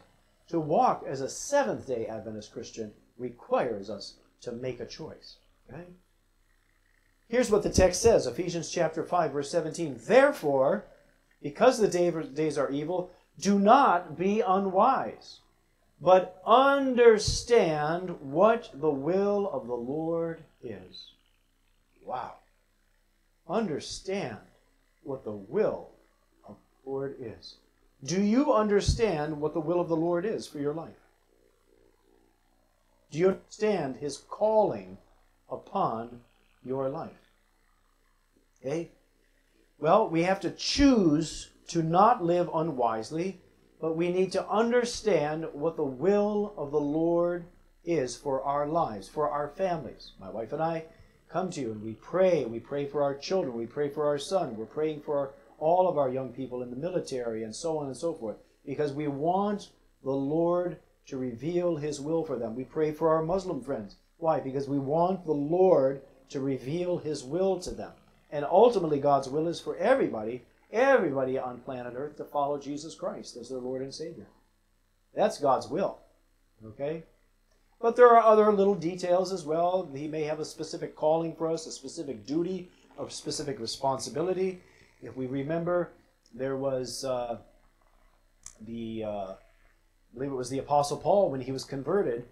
To 0.48 0.60
walk 0.60 1.04
as 1.06 1.20
a 1.20 1.28
Seventh 1.28 1.86
day 1.86 2.06
Adventist 2.06 2.52
Christian 2.52 2.92
requires 3.18 3.90
us 3.90 4.14
to 4.42 4.52
make 4.52 4.80
a 4.80 4.86
choice. 4.86 5.36
Okay? 5.68 5.84
Here's 7.32 7.50
what 7.50 7.62
the 7.62 7.70
text 7.70 8.02
says 8.02 8.26
Ephesians 8.26 8.70
chapter 8.70 9.02
5, 9.02 9.32
verse 9.32 9.50
17. 9.50 9.98
Therefore, 10.02 10.84
because 11.42 11.78
the 11.78 11.88
days 11.88 12.58
are 12.58 12.70
evil, 12.70 13.10
do 13.40 13.58
not 13.58 14.18
be 14.18 14.42
unwise, 14.42 15.40
but 15.98 16.42
understand 16.46 18.10
what 18.20 18.68
the 18.74 18.90
will 18.90 19.48
of 19.50 19.66
the 19.66 19.74
Lord 19.74 20.44
is. 20.62 21.12
Wow. 22.04 22.34
Understand 23.48 24.36
what 25.02 25.24
the 25.24 25.32
will 25.32 25.88
of 26.46 26.56
the 26.84 26.90
Lord 26.90 27.16
is. 27.18 27.54
Do 28.04 28.20
you 28.20 28.52
understand 28.52 29.40
what 29.40 29.54
the 29.54 29.60
will 29.60 29.80
of 29.80 29.88
the 29.88 29.96
Lord 29.96 30.26
is 30.26 30.46
for 30.46 30.58
your 30.58 30.74
life? 30.74 30.92
Do 33.10 33.18
you 33.18 33.28
understand 33.28 33.96
his 33.96 34.18
calling 34.18 34.98
upon 35.50 36.20
your 36.62 36.90
life? 36.90 37.12
Okay? 38.64 38.92
Well, 39.78 40.08
we 40.08 40.22
have 40.22 40.40
to 40.40 40.50
choose 40.50 41.50
to 41.68 41.82
not 41.82 42.24
live 42.24 42.48
unwisely, 42.54 43.40
but 43.80 43.96
we 43.96 44.12
need 44.12 44.30
to 44.32 44.48
understand 44.48 45.46
what 45.52 45.76
the 45.76 45.84
will 45.84 46.54
of 46.56 46.70
the 46.70 46.80
Lord 46.80 47.44
is 47.84 48.16
for 48.16 48.42
our 48.42 48.68
lives, 48.68 49.08
for 49.08 49.28
our 49.28 49.48
families. 49.48 50.12
My 50.20 50.30
wife 50.30 50.52
and 50.52 50.62
I 50.62 50.84
come 51.28 51.50
to 51.50 51.60
you 51.60 51.72
and 51.72 51.82
we 51.82 51.94
pray. 51.94 52.44
We 52.44 52.60
pray 52.60 52.86
for 52.86 53.02
our 53.02 53.16
children. 53.16 53.56
We 53.56 53.66
pray 53.66 53.88
for 53.88 54.06
our 54.06 54.18
son. 54.18 54.56
We're 54.56 54.66
praying 54.66 55.00
for 55.00 55.34
all 55.58 55.88
of 55.88 55.98
our 55.98 56.10
young 56.10 56.32
people 56.32 56.62
in 56.62 56.70
the 56.70 56.76
military 56.76 57.42
and 57.42 57.54
so 57.54 57.78
on 57.78 57.86
and 57.86 57.96
so 57.96 58.14
forth 58.14 58.36
because 58.64 58.92
we 58.92 59.08
want 59.08 59.70
the 60.04 60.12
Lord 60.12 60.76
to 61.06 61.16
reveal 61.16 61.76
his 61.76 62.00
will 62.00 62.24
for 62.24 62.36
them. 62.36 62.54
We 62.54 62.64
pray 62.64 62.92
for 62.92 63.08
our 63.08 63.22
Muslim 63.22 63.62
friends. 63.62 63.96
Why? 64.18 64.38
Because 64.38 64.68
we 64.68 64.78
want 64.78 65.24
the 65.24 65.32
Lord 65.32 66.02
to 66.28 66.40
reveal 66.40 66.98
his 66.98 67.24
will 67.24 67.58
to 67.60 67.70
them. 67.72 67.92
And 68.32 68.46
ultimately, 68.46 68.98
God's 68.98 69.28
will 69.28 69.46
is 69.46 69.60
for 69.60 69.76
everybody, 69.76 70.42
everybody 70.72 71.38
on 71.38 71.60
planet 71.60 71.92
Earth 71.94 72.16
to 72.16 72.24
follow 72.24 72.58
Jesus 72.58 72.94
Christ 72.94 73.36
as 73.36 73.50
their 73.50 73.58
Lord 73.58 73.82
and 73.82 73.94
Savior. 73.94 74.26
That's 75.14 75.38
God's 75.38 75.68
will. 75.68 75.98
Okay? 76.64 77.04
But 77.80 77.96
there 77.96 78.08
are 78.08 78.22
other 78.22 78.50
little 78.52 78.74
details 78.74 79.32
as 79.32 79.44
well. 79.44 79.88
He 79.94 80.08
may 80.08 80.22
have 80.22 80.40
a 80.40 80.44
specific 80.44 80.96
calling 80.96 81.34
for 81.34 81.50
us, 81.50 81.66
a 81.66 81.72
specific 81.72 82.24
duty, 82.24 82.70
a 82.98 83.10
specific 83.10 83.60
responsibility. 83.60 84.62
If 85.02 85.16
we 85.16 85.26
remember, 85.26 85.90
there 86.32 86.56
was 86.56 87.04
uh, 87.04 87.38
the, 88.60 89.04
uh, 89.04 89.08
I 89.08 90.14
believe 90.14 90.30
it 90.30 90.36
was 90.36 90.48
the 90.48 90.60
Apostle 90.60 90.96
Paul 90.96 91.30
when 91.30 91.40
he 91.40 91.52
was 91.52 91.64
converted. 91.64 92.24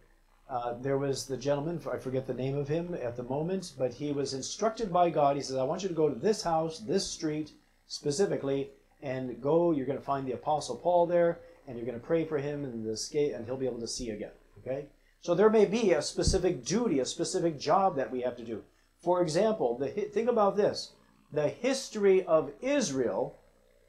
Uh, 0.50 0.74
there 0.80 0.98
was 0.98 1.26
the 1.26 1.36
gentleman, 1.36 1.80
I 1.90 1.96
forget 1.96 2.26
the 2.26 2.34
name 2.34 2.56
of 2.56 2.66
him 2.66 2.94
at 3.00 3.16
the 3.16 3.22
moment, 3.22 3.72
but 3.78 3.94
he 3.94 4.10
was 4.10 4.34
instructed 4.34 4.92
by 4.92 5.08
God. 5.08 5.36
He 5.36 5.42
says, 5.42 5.56
I 5.56 5.62
want 5.62 5.84
you 5.84 5.88
to 5.88 5.94
go 5.94 6.08
to 6.08 6.18
this 6.18 6.42
house, 6.42 6.80
this 6.80 7.06
street 7.06 7.52
specifically, 7.86 8.70
and 9.00 9.40
go. 9.40 9.70
You're 9.70 9.86
going 9.86 9.98
to 9.98 10.04
find 10.04 10.26
the 10.26 10.32
Apostle 10.32 10.74
Paul 10.74 11.06
there, 11.06 11.38
and 11.68 11.76
you're 11.76 11.86
going 11.86 12.00
to 12.00 12.04
pray 12.04 12.24
for 12.24 12.38
him, 12.38 12.64
and, 12.64 12.84
the, 12.84 13.32
and 13.32 13.46
he'll 13.46 13.56
be 13.56 13.66
able 13.66 13.78
to 13.78 13.86
see 13.86 14.10
again. 14.10 14.32
Okay? 14.58 14.86
So 15.20 15.36
there 15.36 15.50
may 15.50 15.66
be 15.66 15.92
a 15.92 16.02
specific 16.02 16.64
duty, 16.64 16.98
a 16.98 17.04
specific 17.04 17.56
job 17.56 17.94
that 17.96 18.10
we 18.10 18.22
have 18.22 18.36
to 18.36 18.44
do. 18.44 18.64
For 18.98 19.22
example, 19.22 19.78
the, 19.78 19.88
think 19.88 20.28
about 20.28 20.56
this 20.56 20.92
the 21.32 21.48
history 21.48 22.24
of 22.24 22.50
Israel 22.60 23.36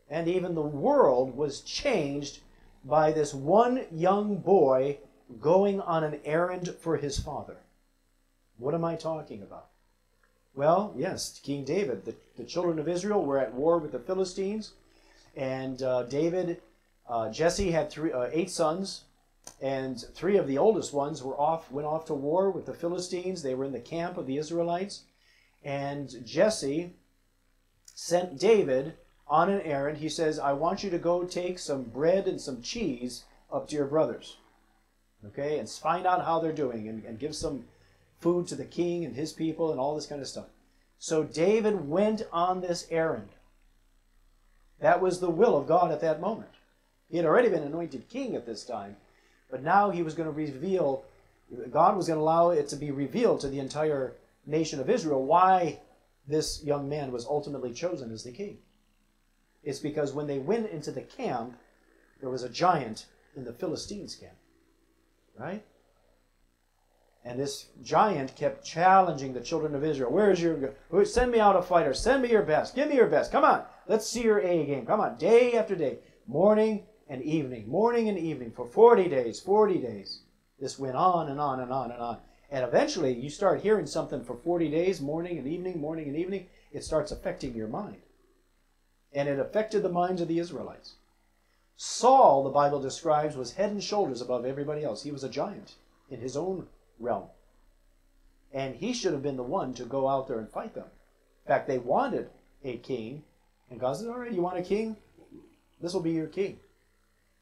and 0.09 0.27
even 0.27 0.53
the 0.53 0.61
world 0.61 1.35
was 1.35 1.61
changed 1.61 2.41
by 2.85 3.11
this 3.11 3.33
one 3.33 3.85
young 3.91 4.37
boy 4.37 4.99
going 5.39 5.79
on 5.81 6.03
an 6.03 6.19
errand 6.25 6.75
for 6.79 6.97
his 6.97 7.19
father. 7.19 7.57
What 8.57 8.73
am 8.73 8.85
I 8.85 8.95
talking 8.95 9.41
about? 9.41 9.67
Well, 10.53 10.93
yes, 10.97 11.39
King 11.41 11.63
David. 11.63 12.05
The, 12.05 12.15
the 12.37 12.43
children 12.43 12.77
of 12.77 12.87
Israel 12.87 13.23
were 13.23 13.39
at 13.39 13.53
war 13.53 13.77
with 13.77 13.91
the 13.93 13.99
Philistines, 13.99 14.73
and 15.35 15.81
uh, 15.81 16.03
David, 16.03 16.61
uh, 17.07 17.31
Jesse 17.31 17.71
had 17.71 17.89
three, 17.89 18.11
uh, 18.11 18.29
eight 18.31 18.51
sons, 18.51 19.05
and 19.61 20.03
three 20.13 20.37
of 20.37 20.47
the 20.47 20.57
oldest 20.57 20.93
ones 20.93 21.23
were 21.23 21.39
off, 21.39 21.71
went 21.71 21.87
off 21.87 22.05
to 22.05 22.13
war 22.13 22.51
with 22.51 22.65
the 22.65 22.73
Philistines. 22.73 23.41
They 23.41 23.55
were 23.55 23.65
in 23.65 23.71
the 23.71 23.79
camp 23.79 24.17
of 24.17 24.27
the 24.27 24.37
Israelites, 24.37 25.03
and 25.63 26.13
Jesse 26.25 26.93
sent 27.85 28.39
David 28.39 28.93
on 29.27 29.49
an 29.49 29.61
errand. 29.61 29.99
He 29.99 30.09
says, 30.09 30.37
"I 30.37 30.53
want 30.53 30.83
you 30.83 30.89
to 30.89 30.97
go 30.99 31.23
take 31.23 31.57
some 31.57 31.83
bread 31.83 32.27
and 32.27 32.41
some 32.41 32.61
cheese 32.61 33.23
up 33.51 33.69
to 33.69 33.75
your 33.75 33.85
brothers." 33.85 34.37
Okay, 35.27 35.59
and 35.59 35.69
find 35.69 36.05
out 36.05 36.25
how 36.25 36.39
they're 36.39 36.51
doing 36.51 36.87
and, 36.87 37.03
and 37.05 37.19
give 37.19 37.35
some 37.35 37.65
food 38.19 38.47
to 38.47 38.55
the 38.55 38.65
king 38.65 39.05
and 39.05 39.15
his 39.15 39.33
people 39.33 39.71
and 39.71 39.79
all 39.79 39.95
this 39.95 40.05
kind 40.05 40.21
of 40.21 40.27
stuff. 40.27 40.47
So 40.99 41.23
David 41.23 41.87
went 41.87 42.23
on 42.31 42.61
this 42.61 42.87
errand. 42.91 43.29
That 44.79 45.01
was 45.01 45.19
the 45.19 45.29
will 45.29 45.57
of 45.57 45.67
God 45.67 45.91
at 45.91 46.01
that 46.01 46.21
moment. 46.21 46.51
He 47.09 47.17
had 47.17 47.25
already 47.25 47.49
been 47.49 47.63
anointed 47.63 48.09
king 48.09 48.35
at 48.35 48.45
this 48.45 48.63
time, 48.63 48.95
but 49.49 49.63
now 49.63 49.89
he 49.89 50.03
was 50.03 50.13
going 50.13 50.29
to 50.29 50.35
reveal, 50.35 51.03
God 51.71 51.97
was 51.97 52.07
going 52.07 52.17
to 52.17 52.23
allow 52.23 52.51
it 52.51 52.67
to 52.69 52.75
be 52.75 52.91
revealed 52.91 53.41
to 53.41 53.47
the 53.47 53.59
entire 53.59 54.13
nation 54.45 54.79
of 54.79 54.89
Israel 54.89 55.23
why 55.23 55.79
this 56.27 56.63
young 56.63 56.87
man 56.87 57.11
was 57.11 57.25
ultimately 57.25 57.73
chosen 57.73 58.11
as 58.11 58.23
the 58.23 58.31
king. 58.31 58.59
It's 59.63 59.79
because 59.79 60.13
when 60.13 60.27
they 60.27 60.39
went 60.39 60.69
into 60.69 60.91
the 60.91 61.01
camp, 61.01 61.57
there 62.19 62.29
was 62.29 62.43
a 62.43 62.49
giant 62.49 63.05
in 63.35 63.43
the 63.43 63.53
Philistines' 63.53 64.15
camp. 64.15 64.37
Right? 65.37 65.63
And 67.23 67.39
this 67.39 67.67
giant 67.83 68.35
kept 68.35 68.65
challenging 68.65 69.33
the 69.33 69.41
children 69.41 69.75
of 69.75 69.83
Israel. 69.83 70.11
Where's 70.11 70.41
your 70.41 70.73
send 71.05 71.31
me 71.31 71.39
out 71.39 71.55
a 71.55 71.61
fighter? 71.61 71.93
Send 71.93 72.23
me 72.23 72.31
your 72.31 72.41
best. 72.41 72.75
Give 72.75 72.89
me 72.89 72.95
your 72.95 73.07
best. 73.07 73.31
Come 73.31 73.43
on. 73.43 73.63
Let's 73.87 74.07
see 74.07 74.23
your 74.23 74.39
A 74.39 74.65
game. 74.65 74.85
Come 74.85 74.99
on. 74.99 75.17
Day 75.17 75.53
after 75.53 75.75
day. 75.75 75.99
Morning 76.27 76.83
and 77.07 77.21
evening. 77.21 77.69
Morning 77.69 78.09
and 78.09 78.17
evening 78.17 78.51
for 78.51 78.65
40 78.65 79.07
days. 79.07 79.39
40 79.39 79.77
days. 79.77 80.21
This 80.59 80.79
went 80.79 80.95
on 80.95 81.29
and 81.29 81.39
on 81.39 81.59
and 81.59 81.71
on 81.71 81.91
and 81.91 82.01
on. 82.01 82.17
And 82.49 82.65
eventually 82.65 83.13
you 83.13 83.29
start 83.29 83.61
hearing 83.61 83.85
something 83.85 84.23
for 84.23 84.35
40 84.35 84.69
days, 84.69 84.99
morning 84.99 85.37
and 85.37 85.47
evening, 85.47 85.79
morning 85.79 86.07
and 86.07 86.17
evening. 86.17 86.47
It 86.71 86.83
starts 86.83 87.11
affecting 87.11 87.55
your 87.55 87.67
mind. 87.67 88.01
And 89.13 89.29
it 89.29 89.39
affected 89.39 89.83
the 89.83 89.89
minds 89.89 90.21
of 90.21 90.27
the 90.27 90.39
Israelites. 90.39 90.95
Saul, 91.83 92.43
the 92.43 92.51
Bible 92.51 92.79
describes, 92.79 93.35
was 93.35 93.53
head 93.53 93.71
and 93.71 93.83
shoulders 93.83 94.21
above 94.21 94.45
everybody 94.45 94.83
else. 94.83 95.01
He 95.01 95.11
was 95.11 95.23
a 95.23 95.29
giant 95.29 95.77
in 96.11 96.19
his 96.19 96.37
own 96.37 96.67
realm. 96.99 97.25
And 98.53 98.75
he 98.75 98.93
should 98.93 99.13
have 99.13 99.23
been 99.23 99.35
the 99.35 99.41
one 99.41 99.73
to 99.73 99.85
go 99.85 100.07
out 100.07 100.27
there 100.27 100.37
and 100.37 100.47
fight 100.47 100.75
them. 100.75 100.85
In 101.43 101.47
fact, 101.47 101.67
they 101.67 101.79
wanted 101.79 102.29
a 102.63 102.77
king, 102.77 103.23
and 103.71 103.79
God 103.79 103.97
said, 103.97 104.09
All 104.09 104.19
right, 104.19 104.31
you 104.31 104.43
want 104.43 104.59
a 104.59 104.61
king? 104.61 104.95
This 105.81 105.95
will 105.95 106.03
be 106.03 106.11
your 106.11 106.27
king. 106.27 106.59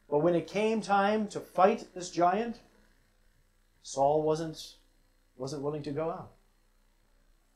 But 0.09 0.19
when 0.19 0.35
it 0.35 0.47
came 0.47 0.79
time 0.79 1.27
to 1.27 1.41
fight 1.41 1.93
this 1.93 2.09
giant, 2.09 2.61
Saul 3.83 4.21
wasn't, 4.21 4.75
wasn't 5.35 5.63
willing 5.63 5.83
to 5.83 5.91
go 5.91 6.11
out. 6.11 6.31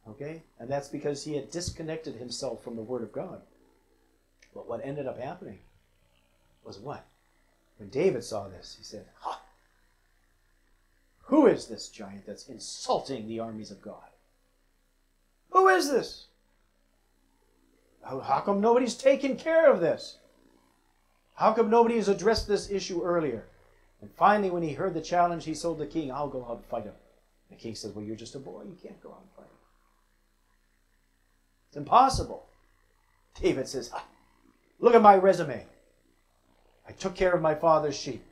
Okay? 0.09 0.43
And 0.59 0.69
that's 0.69 0.89
because 0.89 1.23
he 1.23 1.35
had 1.35 1.49
disconnected 1.49 2.15
himself 2.15 2.61
from 2.61 2.75
the 2.75 2.81
Word 2.81 3.03
of 3.03 3.13
God. 3.13 3.41
But 4.53 4.67
what 4.67 4.81
ended 4.83 5.07
up 5.07 5.17
happening 5.17 5.59
was 6.65 6.79
what? 6.79 7.05
When 7.77 7.89
David 7.89 8.23
saw 8.23 8.47
this, 8.47 8.75
he 8.77 8.83
said, 8.83 9.05
Ha! 9.19 9.41
Who 11.23 11.47
is 11.47 11.67
this 11.67 11.89
giant 11.89 12.25
that's 12.25 12.47
insulting 12.47 13.27
the 13.27 13.39
armies 13.39 13.71
of 13.71 13.81
God? 13.81 14.03
Who 15.51 15.67
is 15.69 15.89
this? 15.89 16.27
How 18.03 18.41
come 18.45 18.59
nobody's 18.59 18.95
taken 18.95 19.37
care 19.37 19.71
of 19.71 19.79
this? 19.79 20.17
How 21.35 21.53
come 21.53 21.69
nobody 21.69 21.95
has 21.95 22.09
addressed 22.09 22.47
this 22.47 22.69
issue 22.69 23.01
earlier? 23.01 23.45
And 24.01 24.11
finally, 24.11 24.49
when 24.49 24.63
he 24.63 24.73
heard 24.73 24.93
the 24.93 25.01
challenge, 25.01 25.45
he 25.45 25.55
told 25.55 25.79
the 25.79 25.87
king, 25.87 26.11
I'll 26.11 26.27
go 26.27 26.45
out 26.45 26.57
and 26.57 26.65
fight 26.65 26.83
him. 26.83 26.93
The 27.49 27.55
king 27.55 27.75
says, 27.75 27.93
Well, 27.93 28.03
you're 28.03 28.15
just 28.15 28.35
a 28.35 28.39
boy. 28.39 28.63
You 28.63 28.77
can't 28.81 29.01
go 29.01 29.09
out 29.09 29.21
and 29.21 29.29
fight 29.35 29.45
him. 29.45 29.57
It's 31.69 31.77
impossible. 31.77 32.45
David 33.41 33.67
says, 33.67 33.91
Look 34.79 34.93
at 34.93 35.01
my 35.01 35.15
resume. 35.15 35.65
I 36.87 36.91
took 36.91 37.15
care 37.15 37.31
of 37.31 37.41
my 37.41 37.55
father's 37.55 37.95
sheep. 37.95 38.23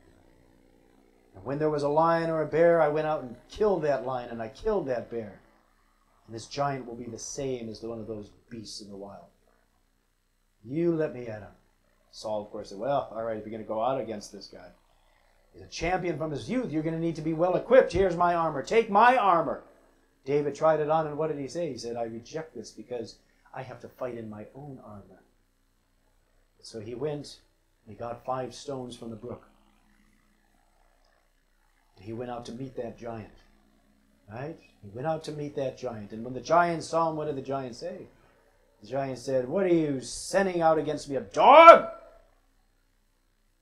And 1.34 1.44
when 1.44 1.58
there 1.58 1.70
was 1.70 1.82
a 1.82 1.88
lion 1.88 2.30
or 2.30 2.42
a 2.42 2.46
bear, 2.46 2.80
I 2.80 2.88
went 2.88 3.06
out 3.06 3.22
and 3.22 3.36
killed 3.50 3.82
that 3.82 4.06
lion 4.06 4.30
and 4.30 4.42
I 4.42 4.48
killed 4.48 4.86
that 4.88 5.10
bear. 5.10 5.40
And 6.26 6.34
this 6.34 6.46
giant 6.46 6.86
will 6.86 6.94
be 6.94 7.04
the 7.04 7.18
same 7.18 7.68
as 7.68 7.82
one 7.82 7.98
of 7.98 8.06
those 8.06 8.30
beasts 8.50 8.80
in 8.80 8.90
the 8.90 8.96
wild. 8.96 9.26
You 10.64 10.94
let 10.94 11.14
me 11.14 11.26
at 11.26 11.40
him. 11.40 11.48
Saul, 12.12 12.42
of 12.42 12.50
course, 12.50 12.68
said, 12.68 12.78
Well, 12.78 13.08
all 13.10 13.22
right, 13.22 13.36
if 13.36 13.44
you're 13.44 13.50
going 13.50 13.64
to 13.64 13.68
go 13.68 13.82
out 13.82 14.00
against 14.00 14.32
this 14.32 14.46
guy, 14.46 14.68
he's 15.52 15.62
a 15.62 15.68
champion 15.68 16.18
from 16.18 16.30
his 16.30 16.48
youth. 16.48 16.70
You're 16.70 16.82
going 16.82 16.94
to 16.94 17.00
need 17.00 17.16
to 17.16 17.22
be 17.22 17.32
well 17.32 17.56
equipped. 17.56 17.92
Here's 17.92 18.16
my 18.16 18.34
armor. 18.34 18.62
Take 18.62 18.90
my 18.90 19.16
armor. 19.16 19.64
David 20.24 20.54
tried 20.54 20.80
it 20.80 20.90
on, 20.90 21.06
and 21.06 21.16
what 21.16 21.28
did 21.28 21.38
he 21.38 21.48
say? 21.48 21.72
He 21.72 21.78
said, 21.78 21.96
I 21.96 22.04
reject 22.04 22.54
this 22.54 22.70
because 22.70 23.16
I 23.52 23.62
have 23.62 23.80
to 23.80 23.88
fight 23.88 24.16
in 24.16 24.30
my 24.30 24.46
own 24.54 24.78
armor. 24.84 25.22
So 26.60 26.78
he 26.78 26.94
went 26.94 27.40
he 27.86 27.94
got 27.94 28.24
five 28.24 28.54
stones 28.54 28.96
from 28.96 29.10
the 29.10 29.16
brook. 29.16 29.48
He 32.00 32.12
went 32.12 32.30
out 32.30 32.44
to 32.46 32.52
meet 32.52 32.76
that 32.76 32.98
giant. 32.98 33.28
Right? 34.30 34.58
He 34.82 34.88
went 34.88 35.06
out 35.06 35.22
to 35.24 35.32
meet 35.32 35.54
that 35.56 35.78
giant. 35.78 36.12
And 36.12 36.24
when 36.24 36.34
the 36.34 36.40
giant 36.40 36.82
saw 36.84 37.10
him, 37.10 37.16
what 37.16 37.26
did 37.26 37.36
the 37.36 37.42
giant 37.42 37.76
say? 37.76 38.06
The 38.80 38.88
giant 38.88 39.18
said, 39.18 39.48
What 39.48 39.64
are 39.64 39.74
you 39.74 40.00
sending 40.00 40.60
out 40.60 40.78
against 40.78 41.08
me? 41.08 41.16
A 41.16 41.20
dog? 41.20 41.88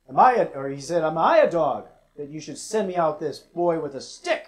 Am 0.08 0.18
I 0.18 0.34
a, 0.34 0.44
or 0.46 0.68
he 0.68 0.80
said, 0.80 1.04
Am 1.04 1.18
I 1.18 1.38
a 1.38 1.50
dog 1.50 1.88
that 2.16 2.30
you 2.30 2.40
should 2.40 2.58
send 2.58 2.88
me 2.88 2.96
out 2.96 3.20
this 3.20 3.38
boy 3.38 3.80
with 3.80 3.94
a 3.94 4.00
stick? 4.00 4.46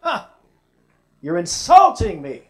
Huh! 0.00 0.26
You're 1.20 1.38
insulting 1.38 2.22
me. 2.22 2.42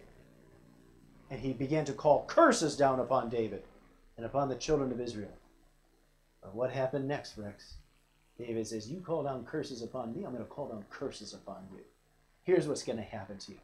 And 1.31 1.41
he 1.41 1.53
began 1.53 1.85
to 1.87 1.93
call 1.93 2.25
curses 2.27 2.77
down 2.77 3.01
upon 3.01 3.31
David 3.31 3.63
and 4.17 4.27
upon 4.27 4.49
the 4.49 4.55
children 4.55 4.93
of 4.93 5.01
Israel. 5.01 5.33
But 6.47 6.55
what 6.55 6.71
happened 6.71 7.09
next, 7.09 7.37
Rex? 7.37 7.75
David 8.39 8.69
says, 8.69 8.89
You 8.89 9.01
call 9.01 9.25
down 9.25 9.45
curses 9.45 9.83
upon 9.83 10.15
me, 10.15 10.25
I'm 10.25 10.31
going 10.31 10.45
to 10.45 10.49
call 10.49 10.69
down 10.69 10.85
curses 10.91 11.35
upon 11.35 11.67
you. 11.73 11.81
Here's 12.45 12.69
what's 12.69 12.85
going 12.85 12.99
to 12.99 13.03
happen 13.03 13.39
to 13.39 13.53
you. 13.53 13.59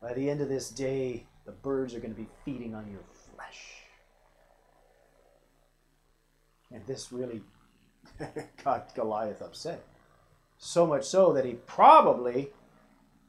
By 0.00 0.14
the 0.14 0.28
end 0.28 0.40
of 0.40 0.48
this 0.48 0.68
day, 0.68 1.26
the 1.46 1.52
birds 1.52 1.94
are 1.94 2.00
going 2.00 2.12
to 2.12 2.20
be 2.20 2.26
feeding 2.44 2.74
on 2.74 2.90
your 2.90 3.02
flesh. 3.12 3.84
And 6.72 6.84
this 6.86 7.12
really 7.12 7.42
got 8.64 8.92
Goliath 8.96 9.42
upset. 9.42 9.84
So 10.58 10.88
much 10.88 11.04
so 11.04 11.32
that 11.34 11.44
he 11.44 11.52
probably, 11.52 12.50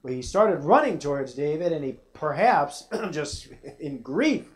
well, 0.02 0.14
he 0.14 0.24
started 0.24 0.64
running 0.64 0.98
towards 0.98 1.36
David 1.36 1.72
and 1.72 1.86
he 1.86 1.98
perhaps, 2.14 2.88
just 3.12 3.50
in 3.80 4.02
grief, 4.02 4.48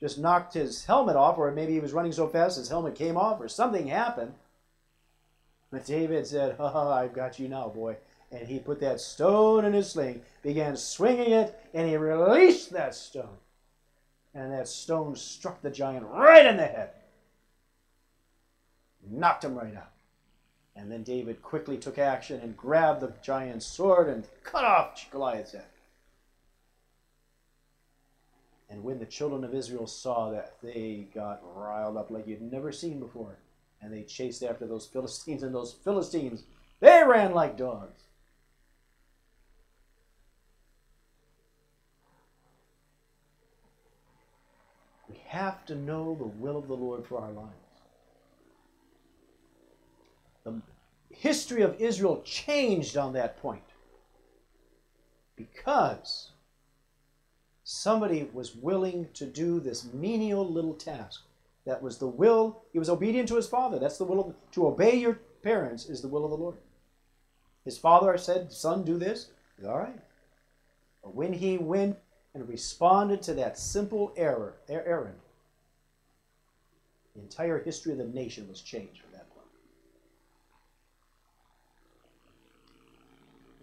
just 0.00 0.18
knocked 0.18 0.54
his 0.54 0.86
helmet 0.86 1.14
off, 1.16 1.38
or 1.38 1.50
maybe 1.52 1.74
he 1.74 1.80
was 1.80 1.92
running 1.92 2.12
so 2.12 2.26
fast 2.26 2.56
his 2.56 2.70
helmet 2.70 2.94
came 2.94 3.16
off, 3.16 3.40
or 3.40 3.48
something 3.48 3.86
happened. 3.86 4.32
But 5.70 5.84
David 5.86 6.26
said, 6.26 6.56
oh, 6.58 6.90
I've 6.90 7.12
got 7.12 7.38
you 7.38 7.48
now, 7.48 7.68
boy. 7.68 7.96
And 8.32 8.46
he 8.46 8.58
put 8.58 8.80
that 8.80 9.00
stone 9.00 9.64
in 9.64 9.72
his 9.72 9.90
sling, 9.90 10.22
began 10.42 10.76
swinging 10.76 11.32
it, 11.32 11.58
and 11.74 11.88
he 11.88 11.96
released 11.96 12.70
that 12.72 12.94
stone. 12.94 13.36
And 14.34 14.52
that 14.52 14.68
stone 14.68 15.16
struck 15.16 15.60
the 15.60 15.70
giant 15.70 16.06
right 16.06 16.46
in 16.46 16.56
the 16.56 16.66
head, 16.66 16.90
knocked 19.08 19.44
him 19.44 19.56
right 19.56 19.76
out. 19.76 19.90
And 20.76 20.90
then 20.90 21.02
David 21.02 21.42
quickly 21.42 21.76
took 21.76 21.98
action 21.98 22.40
and 22.40 22.56
grabbed 22.56 23.00
the 23.00 23.12
giant's 23.22 23.66
sword 23.66 24.08
and 24.08 24.24
cut 24.44 24.64
off 24.64 25.06
Goliath's 25.10 25.52
head. 25.52 25.66
And 28.80 28.86
when 28.86 28.98
the 28.98 29.04
children 29.04 29.44
of 29.44 29.54
Israel 29.54 29.86
saw 29.86 30.30
that, 30.30 30.54
they 30.62 31.06
got 31.14 31.42
riled 31.54 31.98
up 31.98 32.10
like 32.10 32.26
you'd 32.26 32.40
never 32.40 32.72
seen 32.72 32.98
before. 32.98 33.36
And 33.82 33.92
they 33.92 34.04
chased 34.04 34.42
after 34.42 34.66
those 34.66 34.86
Philistines, 34.86 35.42
and 35.42 35.54
those 35.54 35.74
Philistines, 35.84 36.44
they 36.80 37.02
ran 37.06 37.34
like 37.34 37.58
dogs. 37.58 38.04
We 45.10 45.20
have 45.26 45.66
to 45.66 45.74
know 45.74 46.14
the 46.14 46.24
will 46.24 46.56
of 46.56 46.66
the 46.66 46.74
Lord 46.74 47.06
for 47.06 47.20
our 47.20 47.32
lives. 47.32 47.50
The 50.44 50.62
history 51.10 51.60
of 51.60 51.78
Israel 51.78 52.22
changed 52.24 52.96
on 52.96 53.12
that 53.12 53.36
point 53.42 53.60
because 55.36 56.29
somebody 57.70 58.28
was 58.32 58.56
willing 58.56 59.08
to 59.14 59.24
do 59.24 59.60
this 59.60 59.84
menial 59.92 60.44
little 60.44 60.74
task. 60.74 61.22
That 61.64 61.80
was 61.80 61.98
the 61.98 62.08
will. 62.08 62.62
He 62.72 62.80
was 62.80 62.90
obedient 62.90 63.28
to 63.28 63.36
his 63.36 63.46
father. 63.46 63.78
That's 63.78 63.96
the 63.96 64.04
will 64.04 64.20
of 64.20 64.34
to 64.52 64.66
obey 64.66 64.96
your 64.96 65.20
parents 65.42 65.86
is 65.86 66.02
the 66.02 66.08
will 66.08 66.24
of 66.24 66.30
the 66.30 66.36
Lord. 66.36 66.56
His 67.64 67.78
father 67.78 68.18
said, 68.18 68.52
"Son, 68.52 68.82
do 68.82 68.98
this." 68.98 69.30
All 69.64 69.78
right. 69.78 70.00
But 71.02 71.14
when 71.14 71.32
he 71.32 71.58
went 71.58 71.96
and 72.34 72.48
responded 72.48 73.22
to 73.22 73.34
that 73.34 73.56
simple 73.56 74.12
error, 74.16 74.56
er, 74.68 74.82
errand, 74.84 75.20
the 77.14 77.20
entire 77.20 77.62
history 77.62 77.92
of 77.92 77.98
the 77.98 78.04
nation 78.04 78.48
was 78.48 78.62
changed 78.62 79.00
from 79.00 79.12
that 79.12 79.30
point. 79.30 79.46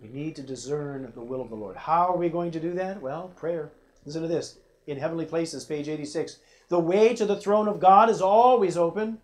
We 0.02 0.08
need 0.08 0.36
to 0.38 0.44
discern 0.44 1.12
the 1.14 1.22
will 1.22 1.42
of 1.42 1.50
the 1.50 1.56
Lord. 1.56 1.76
How 1.76 2.08
are 2.08 2.18
we 2.18 2.30
going 2.30 2.52
to 2.52 2.60
do 2.60 2.74
that? 2.74 3.02
Well, 3.02 3.34
prayer. 3.36 3.72
Listen 4.08 4.22
to 4.22 4.28
this. 4.30 4.58
In 4.88 4.98
Heavenly 4.98 5.26
Places, 5.26 5.66
page 5.66 5.90
86. 5.90 6.38
The 6.70 6.80
way 6.80 7.14
to 7.14 7.26
the 7.26 7.36
throne 7.36 7.68
of 7.68 7.82
God 7.82 8.10
is 8.10 8.22
always 8.22 8.78
open. 8.78 9.18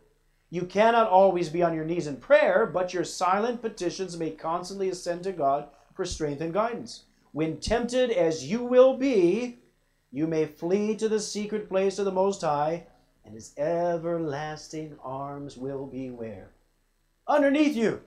You 0.50 0.64
cannot 0.66 1.08
always 1.08 1.48
be 1.48 1.64
on 1.64 1.74
your 1.74 1.86
knees 1.86 2.06
in 2.06 2.18
prayer, 2.18 2.66
but 2.66 2.94
your 2.94 3.06
silent 3.06 3.62
petitions 3.62 4.18
may 4.18 4.32
constantly 4.32 4.90
ascend 4.90 5.24
to 5.24 5.32
God 5.32 5.70
for 5.96 6.04
strength 6.04 6.42
and 6.42 6.54
guidance. 6.54 7.04
When 7.32 7.62
tempted 7.62 8.12
as 8.12 8.44
you 8.44 8.62
will 8.62 8.98
be, 8.98 9.60
you 10.12 10.28
may 10.28 10.46
flee 10.46 10.98
to 10.98 11.08
the 11.08 11.22
secret 11.22 11.70
place 11.70 11.98
of 11.98 12.04
the 12.04 12.12
Most 12.12 12.42
High, 12.42 12.86
and 13.24 13.34
his 13.34 13.58
everlasting 13.58 14.98
arms 15.02 15.56
will 15.56 15.88
be 15.88 16.10
where? 16.10 16.50
Underneath 17.26 17.78
you. 17.78 18.02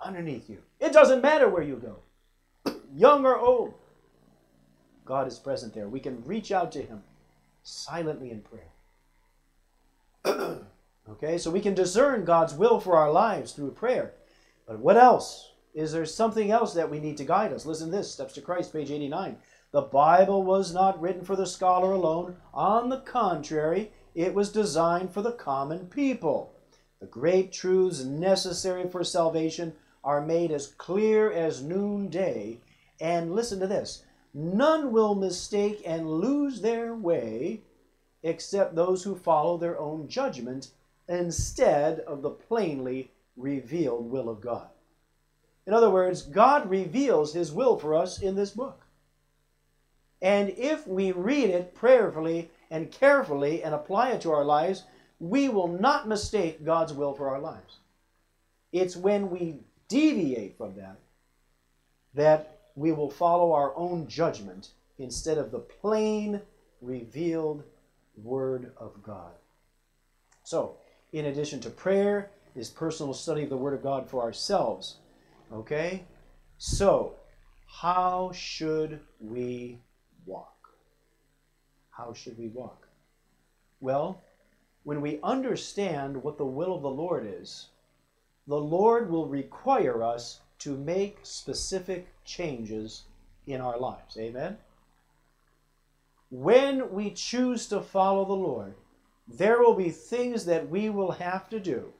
Underneath 0.00 0.48
you. 0.48 0.62
It 0.80 0.94
doesn't 0.94 1.20
matter 1.20 1.46
where 1.46 1.62
you 1.62 1.76
go, 1.76 2.74
young 2.94 3.26
or 3.26 3.38
old. 3.38 3.74
God 5.10 5.26
is 5.26 5.40
present 5.40 5.74
there. 5.74 5.88
We 5.88 5.98
can 5.98 6.22
reach 6.24 6.52
out 6.52 6.70
to 6.70 6.82
him 6.82 7.02
silently 7.64 8.30
in 8.30 8.42
prayer. 8.42 8.70
okay, 11.10 11.36
so 11.36 11.50
we 11.50 11.60
can 11.60 11.74
discern 11.74 12.24
God's 12.24 12.54
will 12.54 12.78
for 12.78 12.96
our 12.96 13.10
lives 13.10 13.50
through 13.50 13.72
prayer. 13.72 14.12
But 14.68 14.78
what 14.78 14.96
else? 14.96 15.50
Is 15.74 15.90
there 15.90 16.06
something 16.06 16.52
else 16.52 16.74
that 16.74 16.88
we 16.88 17.00
need 17.00 17.16
to 17.16 17.24
guide 17.24 17.52
us? 17.52 17.66
Listen 17.66 17.90
to 17.90 17.96
this 17.96 18.12
Steps 18.12 18.34
to 18.34 18.40
Christ, 18.40 18.72
page 18.72 18.92
89. 18.92 19.36
The 19.72 19.80
Bible 19.80 20.44
was 20.44 20.72
not 20.72 21.00
written 21.00 21.24
for 21.24 21.34
the 21.34 21.44
scholar 21.44 21.90
alone. 21.90 22.36
On 22.54 22.88
the 22.88 23.00
contrary, 23.00 23.90
it 24.14 24.32
was 24.32 24.52
designed 24.52 25.12
for 25.12 25.22
the 25.22 25.32
common 25.32 25.86
people. 25.86 26.54
The 27.00 27.06
great 27.06 27.52
truths 27.52 28.04
necessary 28.04 28.88
for 28.88 29.02
salvation 29.02 29.72
are 30.04 30.24
made 30.24 30.52
as 30.52 30.68
clear 30.68 31.32
as 31.32 31.64
noonday. 31.64 32.60
And 33.00 33.34
listen 33.34 33.58
to 33.58 33.66
this 33.66 34.04
none 34.34 34.92
will 34.92 35.14
mistake 35.14 35.82
and 35.84 36.08
lose 36.08 36.60
their 36.60 36.94
way 36.94 37.60
except 38.22 38.74
those 38.74 39.02
who 39.02 39.16
follow 39.16 39.56
their 39.56 39.78
own 39.78 40.08
judgment 40.08 40.68
instead 41.08 42.00
of 42.00 42.22
the 42.22 42.30
plainly 42.30 43.10
revealed 43.36 44.10
will 44.10 44.28
of 44.28 44.40
God. 44.40 44.68
In 45.66 45.74
other 45.74 45.90
words, 45.90 46.22
God 46.22 46.68
reveals 46.68 47.32
His 47.32 47.52
will 47.52 47.78
for 47.78 47.94
us 47.94 48.20
in 48.20 48.34
this 48.34 48.50
book. 48.50 48.86
And 50.22 50.50
if 50.50 50.86
we 50.86 51.12
read 51.12 51.50
it 51.50 51.74
prayerfully 51.74 52.50
and 52.70 52.90
carefully 52.90 53.62
and 53.62 53.74
apply 53.74 54.10
it 54.10 54.20
to 54.22 54.32
our 54.32 54.44
lives, 54.44 54.84
we 55.18 55.48
will 55.48 55.68
not 55.68 56.08
mistake 56.08 56.64
God's 56.64 56.92
will 56.92 57.14
for 57.14 57.28
our 57.28 57.40
lives. 57.40 57.78
It's 58.72 58.96
when 58.96 59.30
we 59.30 59.60
deviate 59.88 60.56
from 60.56 60.74
that 60.76 60.96
that 62.14 62.59
we 62.80 62.92
will 62.92 63.10
follow 63.10 63.52
our 63.52 63.76
own 63.76 64.08
judgment 64.08 64.70
instead 64.98 65.36
of 65.36 65.50
the 65.50 65.58
plain, 65.58 66.40
revealed 66.80 67.62
Word 68.16 68.72
of 68.78 69.02
God. 69.02 69.32
So, 70.44 70.76
in 71.12 71.26
addition 71.26 71.60
to 71.60 71.68
prayer, 71.68 72.30
is 72.56 72.70
personal 72.70 73.12
study 73.12 73.42
of 73.42 73.50
the 73.50 73.56
Word 73.58 73.74
of 73.74 73.82
God 73.82 74.08
for 74.08 74.22
ourselves. 74.22 74.96
Okay? 75.52 76.04
So, 76.56 77.16
how 77.66 78.32
should 78.32 79.00
we 79.20 79.78
walk? 80.24 80.70
How 81.90 82.14
should 82.14 82.38
we 82.38 82.48
walk? 82.48 82.88
Well, 83.80 84.22
when 84.84 85.02
we 85.02 85.20
understand 85.22 86.22
what 86.22 86.38
the 86.38 86.46
will 86.46 86.74
of 86.76 86.80
the 86.80 86.88
Lord 86.88 87.30
is, 87.30 87.68
the 88.46 88.56
Lord 88.56 89.10
will 89.10 89.26
require 89.26 90.02
us 90.02 90.40
to 90.60 90.78
make 90.78 91.18
specific 91.22 92.08
changes 92.30 93.02
in 93.46 93.60
our 93.60 93.78
lives. 93.78 94.16
Amen? 94.16 94.56
When 96.30 96.92
we 96.92 97.10
choose 97.10 97.66
to 97.68 97.80
follow 97.80 98.24
the 98.24 98.32
Lord, 98.32 98.74
there 99.26 99.60
will 99.60 99.74
be 99.74 99.90
things 99.90 100.44
that 100.44 100.68
we 100.68 100.88
will 100.88 101.12
have 101.12 101.48
to 101.50 101.58
do 101.58 101.92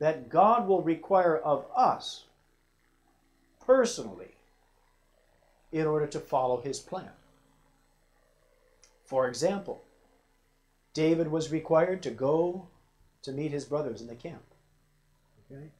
that 0.00 0.28
God 0.28 0.66
will 0.66 0.82
require 0.82 1.36
of 1.36 1.66
us 1.76 2.24
personally 3.64 4.34
in 5.70 5.86
order 5.86 6.06
to 6.08 6.18
follow 6.18 6.60
his 6.60 6.80
plan. 6.80 7.10
For 9.04 9.28
example, 9.28 9.82
David 10.94 11.28
was 11.30 11.52
required 11.52 12.02
to 12.02 12.10
go 12.10 12.66
to 13.22 13.32
meet 13.32 13.52
his 13.52 13.64
brothers 13.64 14.00
in 14.00 14.08
the 14.08 14.14
camp. 14.14 14.42
Okay? 15.50 15.70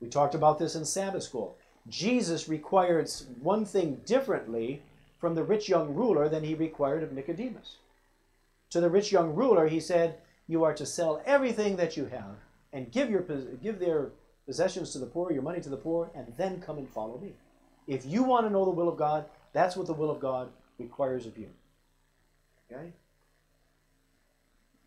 We 0.00 0.08
talked 0.08 0.34
about 0.34 0.58
this 0.58 0.74
in 0.74 0.84
Sabbath 0.84 1.24
school. 1.24 1.56
Jesus 1.88 2.48
required 2.48 3.10
one 3.40 3.64
thing 3.64 4.00
differently 4.04 4.82
from 5.18 5.34
the 5.34 5.44
rich 5.44 5.68
young 5.68 5.94
ruler 5.94 6.28
than 6.28 6.44
he 6.44 6.54
required 6.54 7.02
of 7.02 7.12
Nicodemus. 7.12 7.76
To 8.70 8.80
the 8.80 8.90
rich 8.90 9.12
young 9.12 9.34
ruler, 9.34 9.66
he 9.68 9.80
said, 9.80 10.18
You 10.46 10.64
are 10.64 10.74
to 10.74 10.86
sell 10.86 11.22
everything 11.26 11.76
that 11.76 11.96
you 11.96 12.06
have 12.06 12.36
and 12.72 12.92
give, 12.92 13.10
your, 13.10 13.22
give 13.62 13.78
their 13.78 14.10
possessions 14.46 14.92
to 14.92 14.98
the 14.98 15.06
poor, 15.06 15.32
your 15.32 15.42
money 15.42 15.60
to 15.60 15.68
the 15.68 15.76
poor, 15.76 16.10
and 16.14 16.32
then 16.36 16.60
come 16.60 16.78
and 16.78 16.88
follow 16.88 17.18
me. 17.18 17.32
If 17.86 18.06
you 18.06 18.22
want 18.22 18.46
to 18.46 18.52
know 18.52 18.64
the 18.64 18.70
will 18.70 18.88
of 18.88 18.96
God, 18.96 19.24
that's 19.52 19.76
what 19.76 19.86
the 19.86 19.92
will 19.92 20.10
of 20.10 20.20
God 20.20 20.48
requires 20.78 21.26
of 21.26 21.36
you. 21.36 21.48
Okay? 22.70 22.92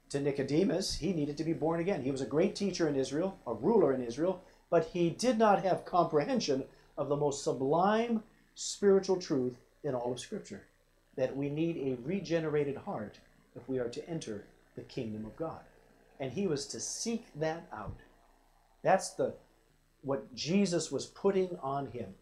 To 0.09 0.19
Nicodemus, 0.19 0.95
he 0.95 1.11
needed 1.11 1.37
to 1.37 1.43
be 1.43 1.53
born 1.53 1.79
again. 1.79 2.03
He 2.03 2.11
was 2.11 2.21
a 2.21 2.25
great 2.25 2.55
teacher 2.55 2.87
in 2.87 2.95
Israel, 2.95 3.37
a 3.45 3.53
ruler 3.53 3.93
in 3.93 4.03
Israel, 4.03 4.41
but 4.69 4.85
he 4.93 5.09
did 5.09 5.37
not 5.37 5.63
have 5.63 5.85
comprehension 5.85 6.63
of 6.97 7.09
the 7.09 7.15
most 7.15 7.43
sublime 7.43 8.23
spiritual 8.55 9.17
truth 9.17 9.57
in 9.83 9.95
all 9.95 10.11
of 10.11 10.19
Scripture 10.19 10.63
that 11.15 11.35
we 11.35 11.49
need 11.49 11.77
a 11.77 12.01
regenerated 12.07 12.77
heart 12.77 13.19
if 13.55 13.67
we 13.69 13.79
are 13.79 13.89
to 13.89 14.09
enter 14.09 14.45
the 14.75 14.81
kingdom 14.81 15.25
of 15.25 15.35
God. 15.35 15.59
And 16.19 16.31
he 16.31 16.47
was 16.47 16.65
to 16.67 16.79
seek 16.79 17.25
that 17.35 17.67
out. 17.71 17.97
That's 18.81 19.11
the 19.11 19.33
what 20.01 20.33
Jesus 20.35 20.91
was 20.91 21.05
putting 21.05 21.57
on 21.61 21.87
him. 21.87 22.13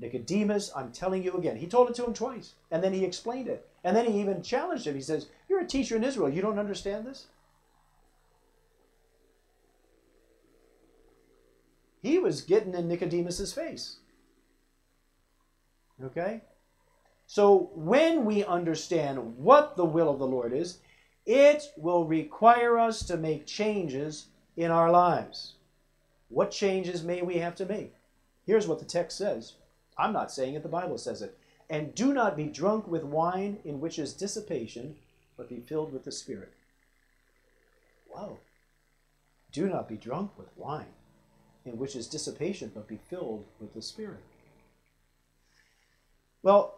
Nicodemus, 0.00 0.72
I'm 0.74 0.90
telling 0.90 1.22
you 1.22 1.34
again. 1.34 1.56
He 1.56 1.66
told 1.66 1.90
it 1.90 1.94
to 1.96 2.04
him 2.04 2.14
twice, 2.14 2.54
and 2.70 2.82
then 2.82 2.92
he 2.92 3.04
explained 3.04 3.48
it. 3.48 3.68
And 3.84 3.96
then 3.96 4.06
he 4.06 4.20
even 4.20 4.42
challenged 4.42 4.86
him. 4.86 4.94
He 4.94 5.02
says, 5.02 5.28
You're 5.48 5.60
a 5.60 5.66
teacher 5.66 5.96
in 5.96 6.04
Israel. 6.04 6.28
You 6.28 6.42
don't 6.42 6.58
understand 6.58 7.06
this? 7.06 7.26
He 12.02 12.18
was 12.18 12.40
getting 12.40 12.74
in 12.74 12.88
Nicodemus's 12.88 13.52
face. 13.52 13.96
Okay? 16.04 16.40
So 17.26 17.70
when 17.74 18.24
we 18.24 18.44
understand 18.44 19.36
what 19.36 19.76
the 19.76 19.84
will 19.84 20.10
of 20.10 20.18
the 20.18 20.26
Lord 20.26 20.52
is, 20.52 20.78
it 21.26 21.64
will 21.76 22.04
require 22.04 22.78
us 22.78 23.04
to 23.04 23.16
make 23.16 23.46
changes 23.46 24.26
in 24.56 24.70
our 24.70 24.90
lives. 24.90 25.54
What 26.28 26.50
changes 26.50 27.02
may 27.04 27.22
we 27.22 27.36
have 27.36 27.54
to 27.56 27.66
make? 27.66 27.94
Here's 28.46 28.66
what 28.66 28.78
the 28.78 28.84
text 28.84 29.18
says. 29.18 29.54
I'm 29.96 30.12
not 30.12 30.32
saying 30.32 30.54
it, 30.54 30.62
the 30.62 30.68
Bible 30.68 30.98
says 30.98 31.22
it. 31.22 31.36
And 31.68 31.94
do 31.94 32.12
not 32.12 32.36
be 32.36 32.46
drunk 32.46 32.88
with 32.88 33.04
wine 33.04 33.58
in 33.64 33.80
which 33.80 33.98
is 33.98 34.12
dissipation, 34.12 34.96
but 35.36 35.48
be 35.48 35.60
filled 35.60 35.92
with 35.92 36.04
the 36.04 36.12
Spirit. 36.12 36.52
Wow. 38.12 38.38
Do 39.52 39.68
not 39.68 39.88
be 39.88 39.96
drunk 39.96 40.36
with 40.36 40.48
wine. 40.56 40.94
in 41.64 41.78
which 41.78 41.94
is 41.96 42.08
dissipation, 42.08 42.70
but 42.74 42.88
be 42.88 42.98
filled 43.08 43.44
with 43.60 43.74
the 43.74 43.82
Spirit. 43.82 44.22
Well, 46.42 46.74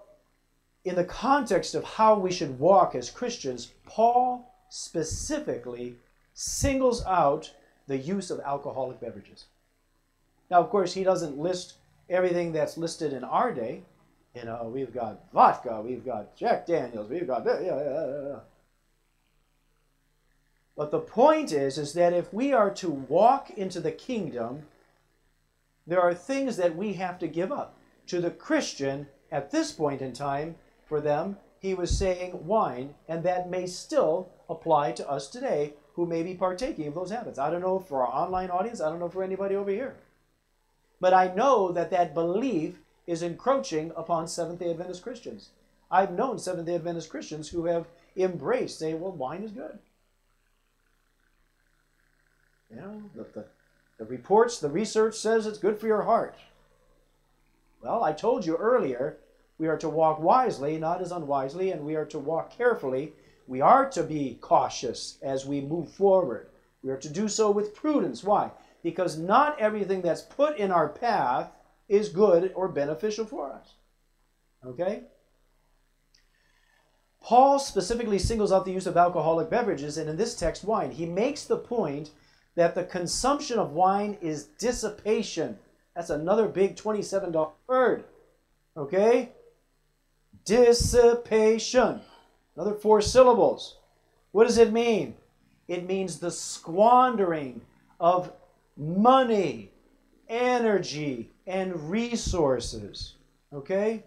in 0.85 0.97
the 0.97 1.05
context 1.05 1.75
of 1.75 1.85
how 1.85 2.19
we 2.19 2.33
should 2.33 2.59
walk 2.59 2.95
as 2.95 3.11
Christians, 3.11 3.73
Paul 3.87 4.53
specifically 4.69 5.97
singles 6.35 7.05
out 7.05 7.53
the 7.87 7.99
use 7.99 8.31
of 8.31 8.41
alcoholic 8.41 9.01
beverages. 9.01 9.47
Now, 10.51 10.61
of 10.61 10.71
course, 10.71 10.93
he 10.95 11.05
doesn't 11.05 11.39
list 11.39 11.75
everything 12.09 12.53
that's 12.53 12.77
listed 12.77 13.13
in 13.13 13.25
our 13.25 13.53
day. 13.53 13.83
You 14.35 14.45
know, 14.45 14.71
we've 14.73 14.93
got 14.93 15.21
vodka, 15.33 15.81
we've 15.81 16.05
got 16.05 16.37
Jack 16.37 16.67
Daniels, 16.67 17.11
we've 17.11 17.27
got 17.27 17.45
yeah, 17.45 17.61
yeah, 17.61 18.29
yeah. 18.29 18.39
But 20.77 20.91
the 20.91 21.01
point 21.01 21.53
is, 21.53 21.77
is 21.77 21.93
that 21.93 22.15
if 22.15 22.33
we 22.33 22.53
are 22.53 22.71
to 22.75 22.91
walk 22.91 23.51
into 23.51 23.79
the 23.79 23.93
kingdom, 23.93 24.63
there 25.87 26.01
are 26.01 26.15
things 26.15 26.57
that 26.57 26.75
we 26.75 26.95
have 26.95 27.19
to 27.19 27.29
give 27.29 27.53
up. 27.53 27.77
To 28.07 28.21
the 28.21 28.31
Christian, 28.31 29.07
at 29.33 29.51
this 29.51 29.73
point 29.73 30.03
in 30.03 30.13
time, 30.13 30.55
for 30.85 31.01
them, 31.01 31.39
he 31.59 31.75
was 31.75 31.97
saying 31.97 32.47
wine, 32.47 32.95
and 33.09 33.23
that 33.23 33.49
may 33.49 33.67
still 33.67 34.29
apply 34.49 34.93
to 34.93 35.09
us 35.09 35.29
today 35.29 35.73
who 35.95 36.07
may 36.07 36.23
be 36.23 36.35
partaking 36.35 36.87
of 36.87 36.95
those 36.95 37.11
habits. 37.11 37.39
I 37.39 37.51
don't 37.51 37.63
know 37.63 37.79
for 37.79 38.07
our 38.07 38.13
online 38.25 38.51
audience, 38.51 38.81
I 38.81 38.91
don't 38.91 39.01
know 39.01 39.09
for 39.09 39.23
anybody 39.23 39.55
over 39.57 39.71
here. 39.71 39.97
But 41.01 41.15
I 41.15 41.35
know 41.35 41.73
that 41.73 41.91
that 41.91 42.15
belief 42.15 42.79
is 43.07 43.23
encroaching 43.23 43.93
upon 43.97 44.29
Seventh 44.29 44.61
day 44.61 44.71
Adventist 44.71 45.03
Christians. 45.03 45.51
I've 45.91 46.13
known 46.13 46.39
Seventh 46.39 46.67
day 46.67 46.75
Adventist 46.75 47.09
Christians 47.11 47.49
who 47.49 47.65
have 47.65 47.87
embraced, 48.17 48.79
say, 48.79 48.95
well, 48.95 49.13
wine 49.13 49.43
is 49.43 49.53
good. 49.53 49.79
You 52.71 52.77
know, 52.77 53.03
the, 53.15 53.27
the, 53.35 53.45
the 53.99 54.05
reports, 54.05 54.59
the 54.59 54.71
research 54.71 55.15
says 55.15 55.47
it's 55.47 55.59
good 55.59 55.79
for 55.79 55.87
your 55.87 56.03
heart. 56.03 56.37
Well, 57.83 58.05
I 58.05 58.13
told 58.13 58.47
you 58.47 58.57
earlier, 58.57 59.19
we 59.63 59.69
are 59.69 59.79
to 59.79 59.89
walk 59.89 60.19
wisely, 60.19 60.77
not 60.77 61.01
as 61.01 61.13
unwisely, 61.13 61.71
and 61.71 61.85
we 61.85 61.95
are 61.95 62.05
to 62.07 62.19
walk 62.19 62.51
carefully. 62.51 63.13
We 63.47 63.61
are 63.61 63.89
to 63.91 64.03
be 64.03 64.39
cautious 64.41 65.19
as 65.23 65.47
we 65.47 65.61
move 65.61 65.89
forward. 65.93 66.49
We 66.83 66.91
are 66.91 66.97
to 66.97 67.09
do 67.09 67.29
so 67.29 67.49
with 67.53 67.73
prudence. 67.73 68.25
Why? 68.25 68.51
Because 68.83 69.17
not 69.17 69.61
everything 69.61 70.03
that's 70.03 70.23
put 70.23 70.57
in 70.57 70.73
our 70.73 70.89
path 70.89 71.53
is 71.89 72.09
good 72.09 72.51
or 72.57 72.67
beneficial 72.67 73.25
for 73.25 73.53
us. 73.53 73.75
Okay? 74.67 75.05
Paul 77.21 77.61
specifically 77.61 78.19
singles 78.19 78.51
out 78.51 78.65
the 78.65 78.73
use 78.73 78.89
of 78.89 78.97
alcoholic 78.97 79.49
beverages, 79.49 79.97
and 79.97 80.11
in 80.11 80.17
this 80.17 80.35
text, 80.35 80.65
wine. 80.65 80.91
He 80.91 81.07
makes 81.07 81.45
the 81.45 81.57
point 81.57 82.11
that 82.57 82.75
the 82.75 82.83
consumption 82.83 83.61
of 83.61 83.71
wine 83.71 84.19
is 84.21 84.47
dissipation. 84.59 85.57
That's 85.95 86.11
another 86.11 86.49
big 86.49 86.75
$27 86.75 87.53
word. 87.69 88.03
Okay? 88.77 89.31
Dissipation. 90.45 92.01
Another 92.57 92.75
four 92.75 93.01
syllables. 93.01 93.79
What 94.33 94.47
does 94.47 94.59
it 94.59 94.73
mean? 94.73 95.15
It 95.69 95.87
means 95.87 96.19
the 96.19 96.31
squandering 96.31 97.63
of 98.01 98.33
money, 98.77 99.71
energy, 100.29 101.31
and 101.47 101.91
resources. 101.91 103.15
Okay? 103.53 104.05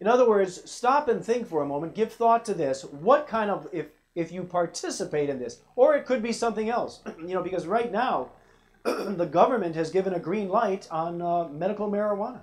In 0.00 0.06
other 0.06 0.28
words, 0.28 0.70
stop 0.70 1.08
and 1.08 1.24
think 1.24 1.48
for 1.48 1.62
a 1.62 1.66
moment. 1.66 1.94
Give 1.94 2.12
thought 2.12 2.44
to 2.44 2.54
this. 2.54 2.84
What 2.84 3.26
kind 3.26 3.50
of, 3.50 3.68
if 3.72 3.86
if 4.18 4.32
you 4.32 4.42
participate 4.42 5.30
in 5.30 5.38
this. 5.38 5.60
Or 5.76 5.94
it 5.94 6.04
could 6.04 6.22
be 6.22 6.32
something 6.32 6.68
else, 6.68 7.00
you 7.20 7.34
know, 7.34 7.42
because 7.42 7.66
right 7.66 7.90
now 7.90 8.30
the 8.82 9.28
government 9.30 9.76
has 9.76 9.90
given 9.90 10.14
a 10.14 10.18
green 10.18 10.48
light 10.48 10.88
on 10.90 11.22
uh, 11.22 11.48
medical 11.48 11.88
marijuana. 11.88 12.40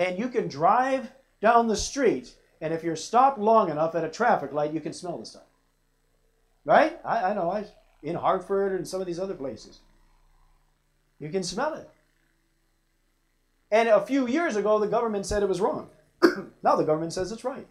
And 0.00 0.18
you 0.18 0.30
can 0.30 0.48
drive 0.48 1.12
down 1.42 1.68
the 1.68 1.76
street, 1.76 2.34
and 2.62 2.72
if 2.72 2.82
you're 2.82 2.96
stopped 2.96 3.38
long 3.38 3.68
enough 3.68 3.94
at 3.94 4.02
a 4.02 4.08
traffic 4.08 4.50
light, 4.50 4.72
you 4.72 4.80
can 4.80 4.94
smell 4.94 5.18
the 5.18 5.26
stuff. 5.26 5.42
Right? 6.64 6.98
I, 7.04 7.30
I 7.30 7.34
know. 7.34 7.50
I 7.50 7.66
in 8.02 8.14
Hartford 8.14 8.72
and 8.72 8.88
some 8.88 9.02
of 9.02 9.06
these 9.06 9.18
other 9.18 9.34
places. 9.34 9.80
You 11.18 11.28
can 11.28 11.42
smell 11.42 11.74
it. 11.74 11.86
And 13.70 13.90
a 13.90 14.00
few 14.00 14.26
years 14.26 14.56
ago, 14.56 14.78
the 14.78 14.86
government 14.86 15.26
said 15.26 15.42
it 15.42 15.50
was 15.50 15.60
wrong. 15.60 15.90
now 16.62 16.76
the 16.76 16.84
government 16.84 17.12
says 17.12 17.30
it's 17.30 17.44
right. 17.44 17.66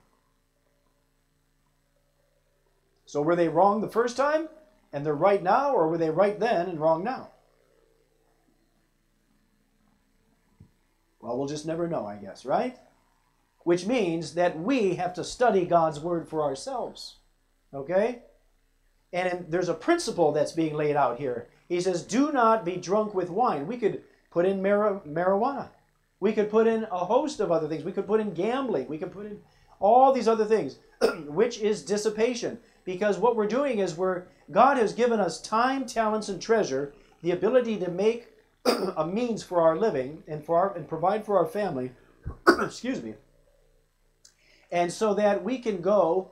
So 3.07 3.23
were 3.23 3.35
they 3.35 3.49
wrong 3.49 3.81
the 3.81 3.89
first 3.89 4.15
time 4.15 4.49
and 4.93 5.03
they're 5.03 5.15
right 5.15 5.41
now, 5.41 5.73
or 5.73 5.87
were 5.87 5.97
they 5.97 6.11
right 6.11 6.39
then 6.39 6.69
and 6.69 6.79
wrong 6.79 7.03
now? 7.03 7.31
Well, 11.21 11.37
we'll 11.37 11.47
just 11.47 11.65
never 11.65 11.87
know, 11.87 12.05
I 12.05 12.15
guess, 12.15 12.45
right? 12.45 12.77
Which 13.63 13.85
means 13.85 14.35
that 14.35 14.59
we 14.59 14.95
have 14.95 15.13
to 15.15 15.23
study 15.23 15.65
God's 15.65 15.99
Word 15.99 16.27
for 16.27 16.43
ourselves. 16.43 17.15
Okay? 17.73 18.19
And 19.11 19.45
there's 19.49 19.69
a 19.69 19.73
principle 19.73 20.31
that's 20.31 20.51
being 20.51 20.75
laid 20.75 20.95
out 20.95 21.19
here. 21.19 21.49
He 21.67 21.81
says, 21.81 22.03
Do 22.03 22.31
not 22.31 22.63
be 22.63 22.77
drunk 22.77 23.13
with 23.13 23.29
wine. 23.29 23.67
We 23.67 23.77
could 23.77 24.03
put 24.31 24.45
in 24.45 24.61
mar- 24.61 25.01
marijuana. 25.07 25.69
We 26.19 26.33
could 26.33 26.49
put 26.49 26.67
in 26.67 26.83
a 26.85 27.05
host 27.05 27.39
of 27.39 27.51
other 27.51 27.67
things. 27.67 27.83
We 27.83 27.91
could 27.91 28.07
put 28.07 28.19
in 28.19 28.33
gambling. 28.33 28.87
We 28.87 28.97
could 28.97 29.11
put 29.11 29.25
in 29.25 29.39
all 29.79 30.13
these 30.13 30.27
other 30.27 30.45
things, 30.45 30.77
which 31.27 31.59
is 31.59 31.83
dissipation 31.83 32.59
because 32.89 33.19
what 33.19 33.35
we're 33.35 33.47
doing 33.47 33.79
is 33.79 33.95
we're 33.95 34.23
God 34.51 34.77
has 34.77 34.93
given 34.93 35.19
us 35.19 35.39
time, 35.39 35.85
talents, 35.85 36.27
and 36.27 36.41
treasure, 36.41 36.93
the 37.21 37.31
ability 37.31 37.77
to 37.77 37.91
make 37.91 38.28
a 38.97 39.05
means 39.05 39.43
for 39.43 39.61
our 39.61 39.77
living 39.77 40.23
and 40.27 40.43
for 40.43 40.57
our 40.57 40.75
and 40.75 40.87
provide 40.87 41.25
for 41.25 41.37
our 41.37 41.45
family. 41.45 41.91
excuse 42.61 43.01
me. 43.01 43.15
And 44.71 44.91
so 44.91 45.13
that 45.15 45.43
we 45.43 45.57
can 45.57 45.81
go 45.81 46.31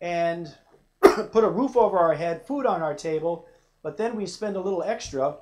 and 0.00 0.52
put 1.02 1.44
a 1.44 1.48
roof 1.48 1.76
over 1.76 1.98
our 1.98 2.14
head, 2.14 2.46
food 2.46 2.66
on 2.66 2.82
our 2.82 2.94
table, 2.94 3.46
but 3.82 3.96
then 3.96 4.16
we 4.16 4.26
spend 4.26 4.56
a 4.56 4.60
little 4.60 4.82
extra. 4.82 5.36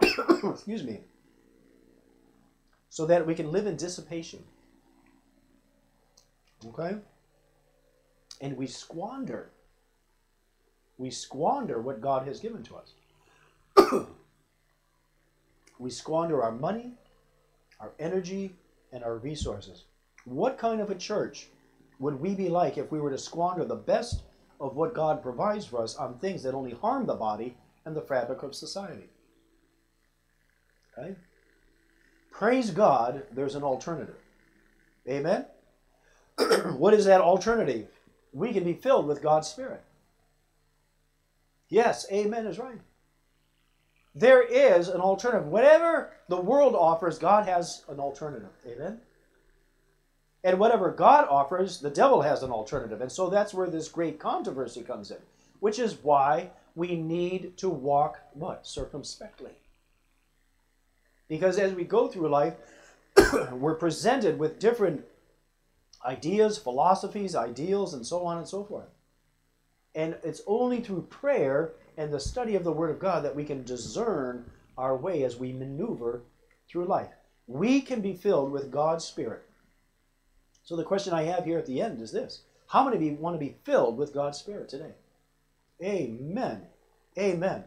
excuse 0.00 0.84
me. 0.84 1.00
So 2.90 3.06
that 3.06 3.26
we 3.26 3.34
can 3.34 3.50
live 3.50 3.66
in 3.66 3.76
dissipation. 3.76 4.44
Okay? 6.66 6.98
and 8.40 8.56
we 8.56 8.66
squander. 8.66 9.50
We 10.96 11.10
squander 11.10 11.80
what 11.80 12.00
God 12.00 12.26
has 12.26 12.40
given 12.40 12.62
to 12.64 12.76
us. 12.76 14.08
We 15.78 15.90
squander 15.90 16.42
our 16.42 16.52
money, 16.52 16.92
our 17.80 17.92
energy, 17.98 18.54
and 18.92 19.04
our 19.04 19.16
resources. 19.16 19.84
What 20.24 20.58
kind 20.58 20.80
of 20.80 20.90
a 20.90 20.94
church 20.94 21.48
would 21.98 22.20
we 22.20 22.34
be 22.34 22.48
like 22.48 22.78
if 22.78 22.90
we 22.90 23.00
were 23.00 23.10
to 23.10 23.18
squander 23.18 23.64
the 23.64 23.74
best 23.74 24.22
of 24.60 24.76
what 24.76 24.94
God 24.94 25.22
provides 25.22 25.66
for 25.66 25.82
us 25.82 25.96
on 25.96 26.18
things 26.18 26.42
that 26.42 26.54
only 26.54 26.72
harm 26.72 27.06
the 27.06 27.14
body 27.14 27.56
and 27.84 27.96
the 27.96 28.02
fabric 28.02 28.42
of 28.42 28.54
society? 28.54 29.08
Okay? 30.96 31.14
Praise 32.32 32.70
God, 32.70 33.24
there's 33.32 33.54
an 33.54 33.62
alternative. 33.62 34.18
Amen? 35.08 35.46
what 36.76 36.94
is 36.94 37.04
that 37.06 37.20
alternative? 37.20 37.88
we 38.32 38.52
can 38.52 38.64
be 38.64 38.74
filled 38.74 39.06
with 39.06 39.22
God's 39.22 39.48
Spirit. 39.48 39.82
Yes, 41.68 42.06
amen 42.10 42.46
is 42.46 42.58
right. 42.58 42.80
There 44.14 44.42
is 44.42 44.88
an 44.88 45.00
alternative. 45.00 45.48
Whatever 45.48 46.12
the 46.28 46.40
world 46.40 46.74
offers, 46.74 47.18
God 47.18 47.46
has 47.46 47.84
an 47.88 48.00
alternative. 48.00 48.50
Amen? 48.66 49.00
And 50.44 50.58
whatever 50.58 50.90
God 50.90 51.26
offers, 51.28 51.80
the 51.80 51.90
devil 51.90 52.22
has 52.22 52.42
an 52.42 52.50
alternative. 52.50 53.00
And 53.00 53.10
so 53.10 53.28
that's 53.28 53.52
where 53.52 53.68
this 53.68 53.88
great 53.88 54.18
controversy 54.18 54.82
comes 54.82 55.10
in, 55.10 55.18
which 55.60 55.78
is 55.78 55.98
why 56.02 56.50
we 56.74 56.96
need 56.96 57.56
to 57.58 57.68
walk 57.68 58.20
what? 58.34 58.66
Circumspectly. 58.66 59.52
Because 61.28 61.58
as 61.58 61.74
we 61.74 61.84
go 61.84 62.08
through 62.08 62.28
life, 62.28 62.54
we're 63.52 63.74
presented 63.74 64.38
with 64.38 64.58
different 64.58 65.04
ideas, 66.04 66.56
philosophies, 66.56 67.34
ideals, 67.34 67.94
and 67.94 68.06
so 68.06 68.24
on 68.24 68.38
and 68.38 68.48
so 68.48 68.64
forth. 68.64 68.88
And 69.94 70.16
it's 70.22 70.42
only 70.46 70.80
through 70.80 71.02
prayer 71.02 71.72
and 71.98 72.12
the 72.12 72.20
study 72.20 72.54
of 72.54 72.62
the 72.62 72.72
Word 72.72 72.90
of 72.90 73.00
God 73.00 73.24
that 73.24 73.34
we 73.34 73.44
can 73.44 73.64
discern 73.64 74.48
our 74.78 74.96
way 74.96 75.24
as 75.24 75.36
we 75.36 75.52
maneuver 75.52 76.22
through 76.70 76.86
life. 76.86 77.10
We 77.48 77.80
can 77.80 78.00
be 78.00 78.14
filled 78.14 78.52
with 78.52 78.70
God's 78.70 79.04
Spirit. 79.04 79.42
So 80.62 80.76
the 80.76 80.84
question 80.84 81.12
I 81.12 81.24
have 81.24 81.44
here 81.44 81.58
at 81.58 81.66
the 81.66 81.82
end 81.82 82.00
is 82.00 82.12
this 82.12 82.42
How 82.68 82.84
many 82.84 82.96
of 82.96 83.02
you 83.02 83.14
want 83.14 83.34
to 83.34 83.44
be 83.44 83.56
filled 83.64 83.98
with 83.98 84.14
God's 84.14 84.38
Spirit 84.38 84.68
today? 84.68 84.92
Amen. 85.82 86.62
Amen. 87.18 87.64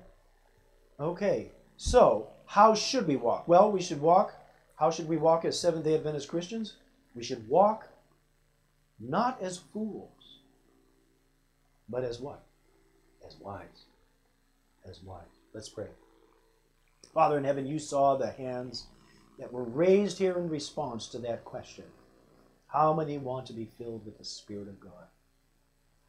Okay, 0.97 1.51
so 1.75 2.29
how 2.45 2.73
should 2.73 3.07
we 3.07 3.17
walk? 3.17 3.49
Well, 3.49 3.69
we 3.69 3.81
should 3.81 3.99
walk. 3.99 4.33
How 4.77 4.91
should 4.91 5.09
we 5.09 5.17
walk 5.17 5.43
as 5.43 5.59
Seventh 5.59 5.83
day 5.83 5.95
Adventist 5.95 6.29
Christians? 6.29 6.77
We 7.15 7.23
should 7.23 7.49
walk 7.49 7.89
not 8.97 9.41
as 9.41 9.57
fools, 9.57 10.39
but 11.89 12.05
as 12.05 12.21
what? 12.21 12.45
As 13.27 13.35
wise. 13.35 13.85
As 14.89 15.01
wise. 15.03 15.21
Let's 15.53 15.69
pray. 15.69 15.87
Father 17.13 17.37
in 17.37 17.43
heaven, 17.43 17.65
you 17.65 17.79
saw 17.79 18.15
the 18.15 18.31
hands 18.31 18.87
that 19.37 19.51
were 19.51 19.63
raised 19.63 20.17
here 20.17 20.37
in 20.37 20.49
response 20.49 21.07
to 21.07 21.19
that 21.19 21.45
question. 21.45 21.85
How 22.67 22.93
many 22.93 23.17
want 23.17 23.45
to 23.47 23.53
be 23.53 23.65
filled 23.65 24.05
with 24.05 24.17
the 24.17 24.23
Spirit 24.23 24.67
of 24.67 24.79
God? 24.79 25.07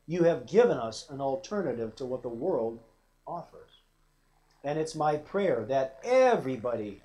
You 0.06 0.24
have 0.24 0.46
given 0.46 0.78
us 0.78 1.08
an 1.10 1.20
alternative 1.20 1.96
to 1.96 2.06
what 2.06 2.22
the 2.22 2.28
world 2.28 2.80
offers. 3.26 3.70
And 4.64 4.78
it's 4.78 4.94
my 4.94 5.16
prayer 5.16 5.64
that 5.68 5.98
everybody 6.04 7.00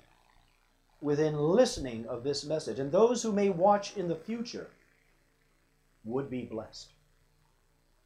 within 1.00 1.36
listening 1.38 2.06
of 2.06 2.24
this 2.24 2.44
message 2.44 2.78
and 2.78 2.90
those 2.90 3.22
who 3.22 3.32
may 3.32 3.48
watch 3.48 3.96
in 3.96 4.08
the 4.08 4.16
future 4.16 4.68
would 6.04 6.30
be 6.30 6.42
blessed. 6.42 6.92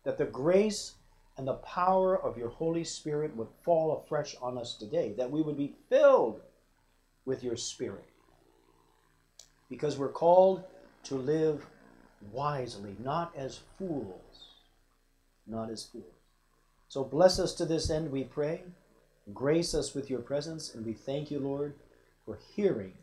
That 0.04 0.18
the 0.18 0.24
grace 0.24 0.94
and 1.36 1.46
the 1.46 1.54
power 1.54 2.20
of 2.20 2.36
your 2.36 2.50
Holy 2.50 2.84
Spirit 2.84 3.34
would 3.36 3.48
fall 3.64 3.96
afresh 3.96 4.36
on 4.42 4.58
us 4.58 4.74
today, 4.74 5.14
that 5.16 5.30
we 5.30 5.42
would 5.42 5.56
be 5.56 5.74
filled 5.88 6.40
with 7.24 7.42
your 7.42 7.56
Spirit. 7.56 8.04
Because 9.70 9.96
we're 9.96 10.08
called 10.08 10.64
to 11.04 11.14
live 11.14 11.66
wisely, 12.30 12.96
not 13.02 13.32
as 13.36 13.60
fools. 13.78 14.50
Not 15.46 15.70
as 15.70 15.84
fools. 15.84 16.04
So 16.88 17.02
bless 17.02 17.38
us 17.38 17.54
to 17.54 17.64
this 17.64 17.88
end, 17.88 18.12
we 18.12 18.24
pray. 18.24 18.62
Grace 19.32 19.74
us 19.74 19.94
with 19.94 20.10
your 20.10 20.20
presence, 20.20 20.74
and 20.74 20.84
we 20.84 20.92
thank 20.92 21.30
you, 21.30 21.38
Lord, 21.38 21.74
for 22.26 22.38
hearing 22.54 22.94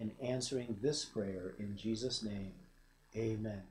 and 0.00 0.12
answering 0.22 0.76
this 0.80 1.04
prayer 1.04 1.54
in 1.58 1.76
Jesus' 1.76 2.22
name. 2.22 2.54
Amen. 3.14 3.62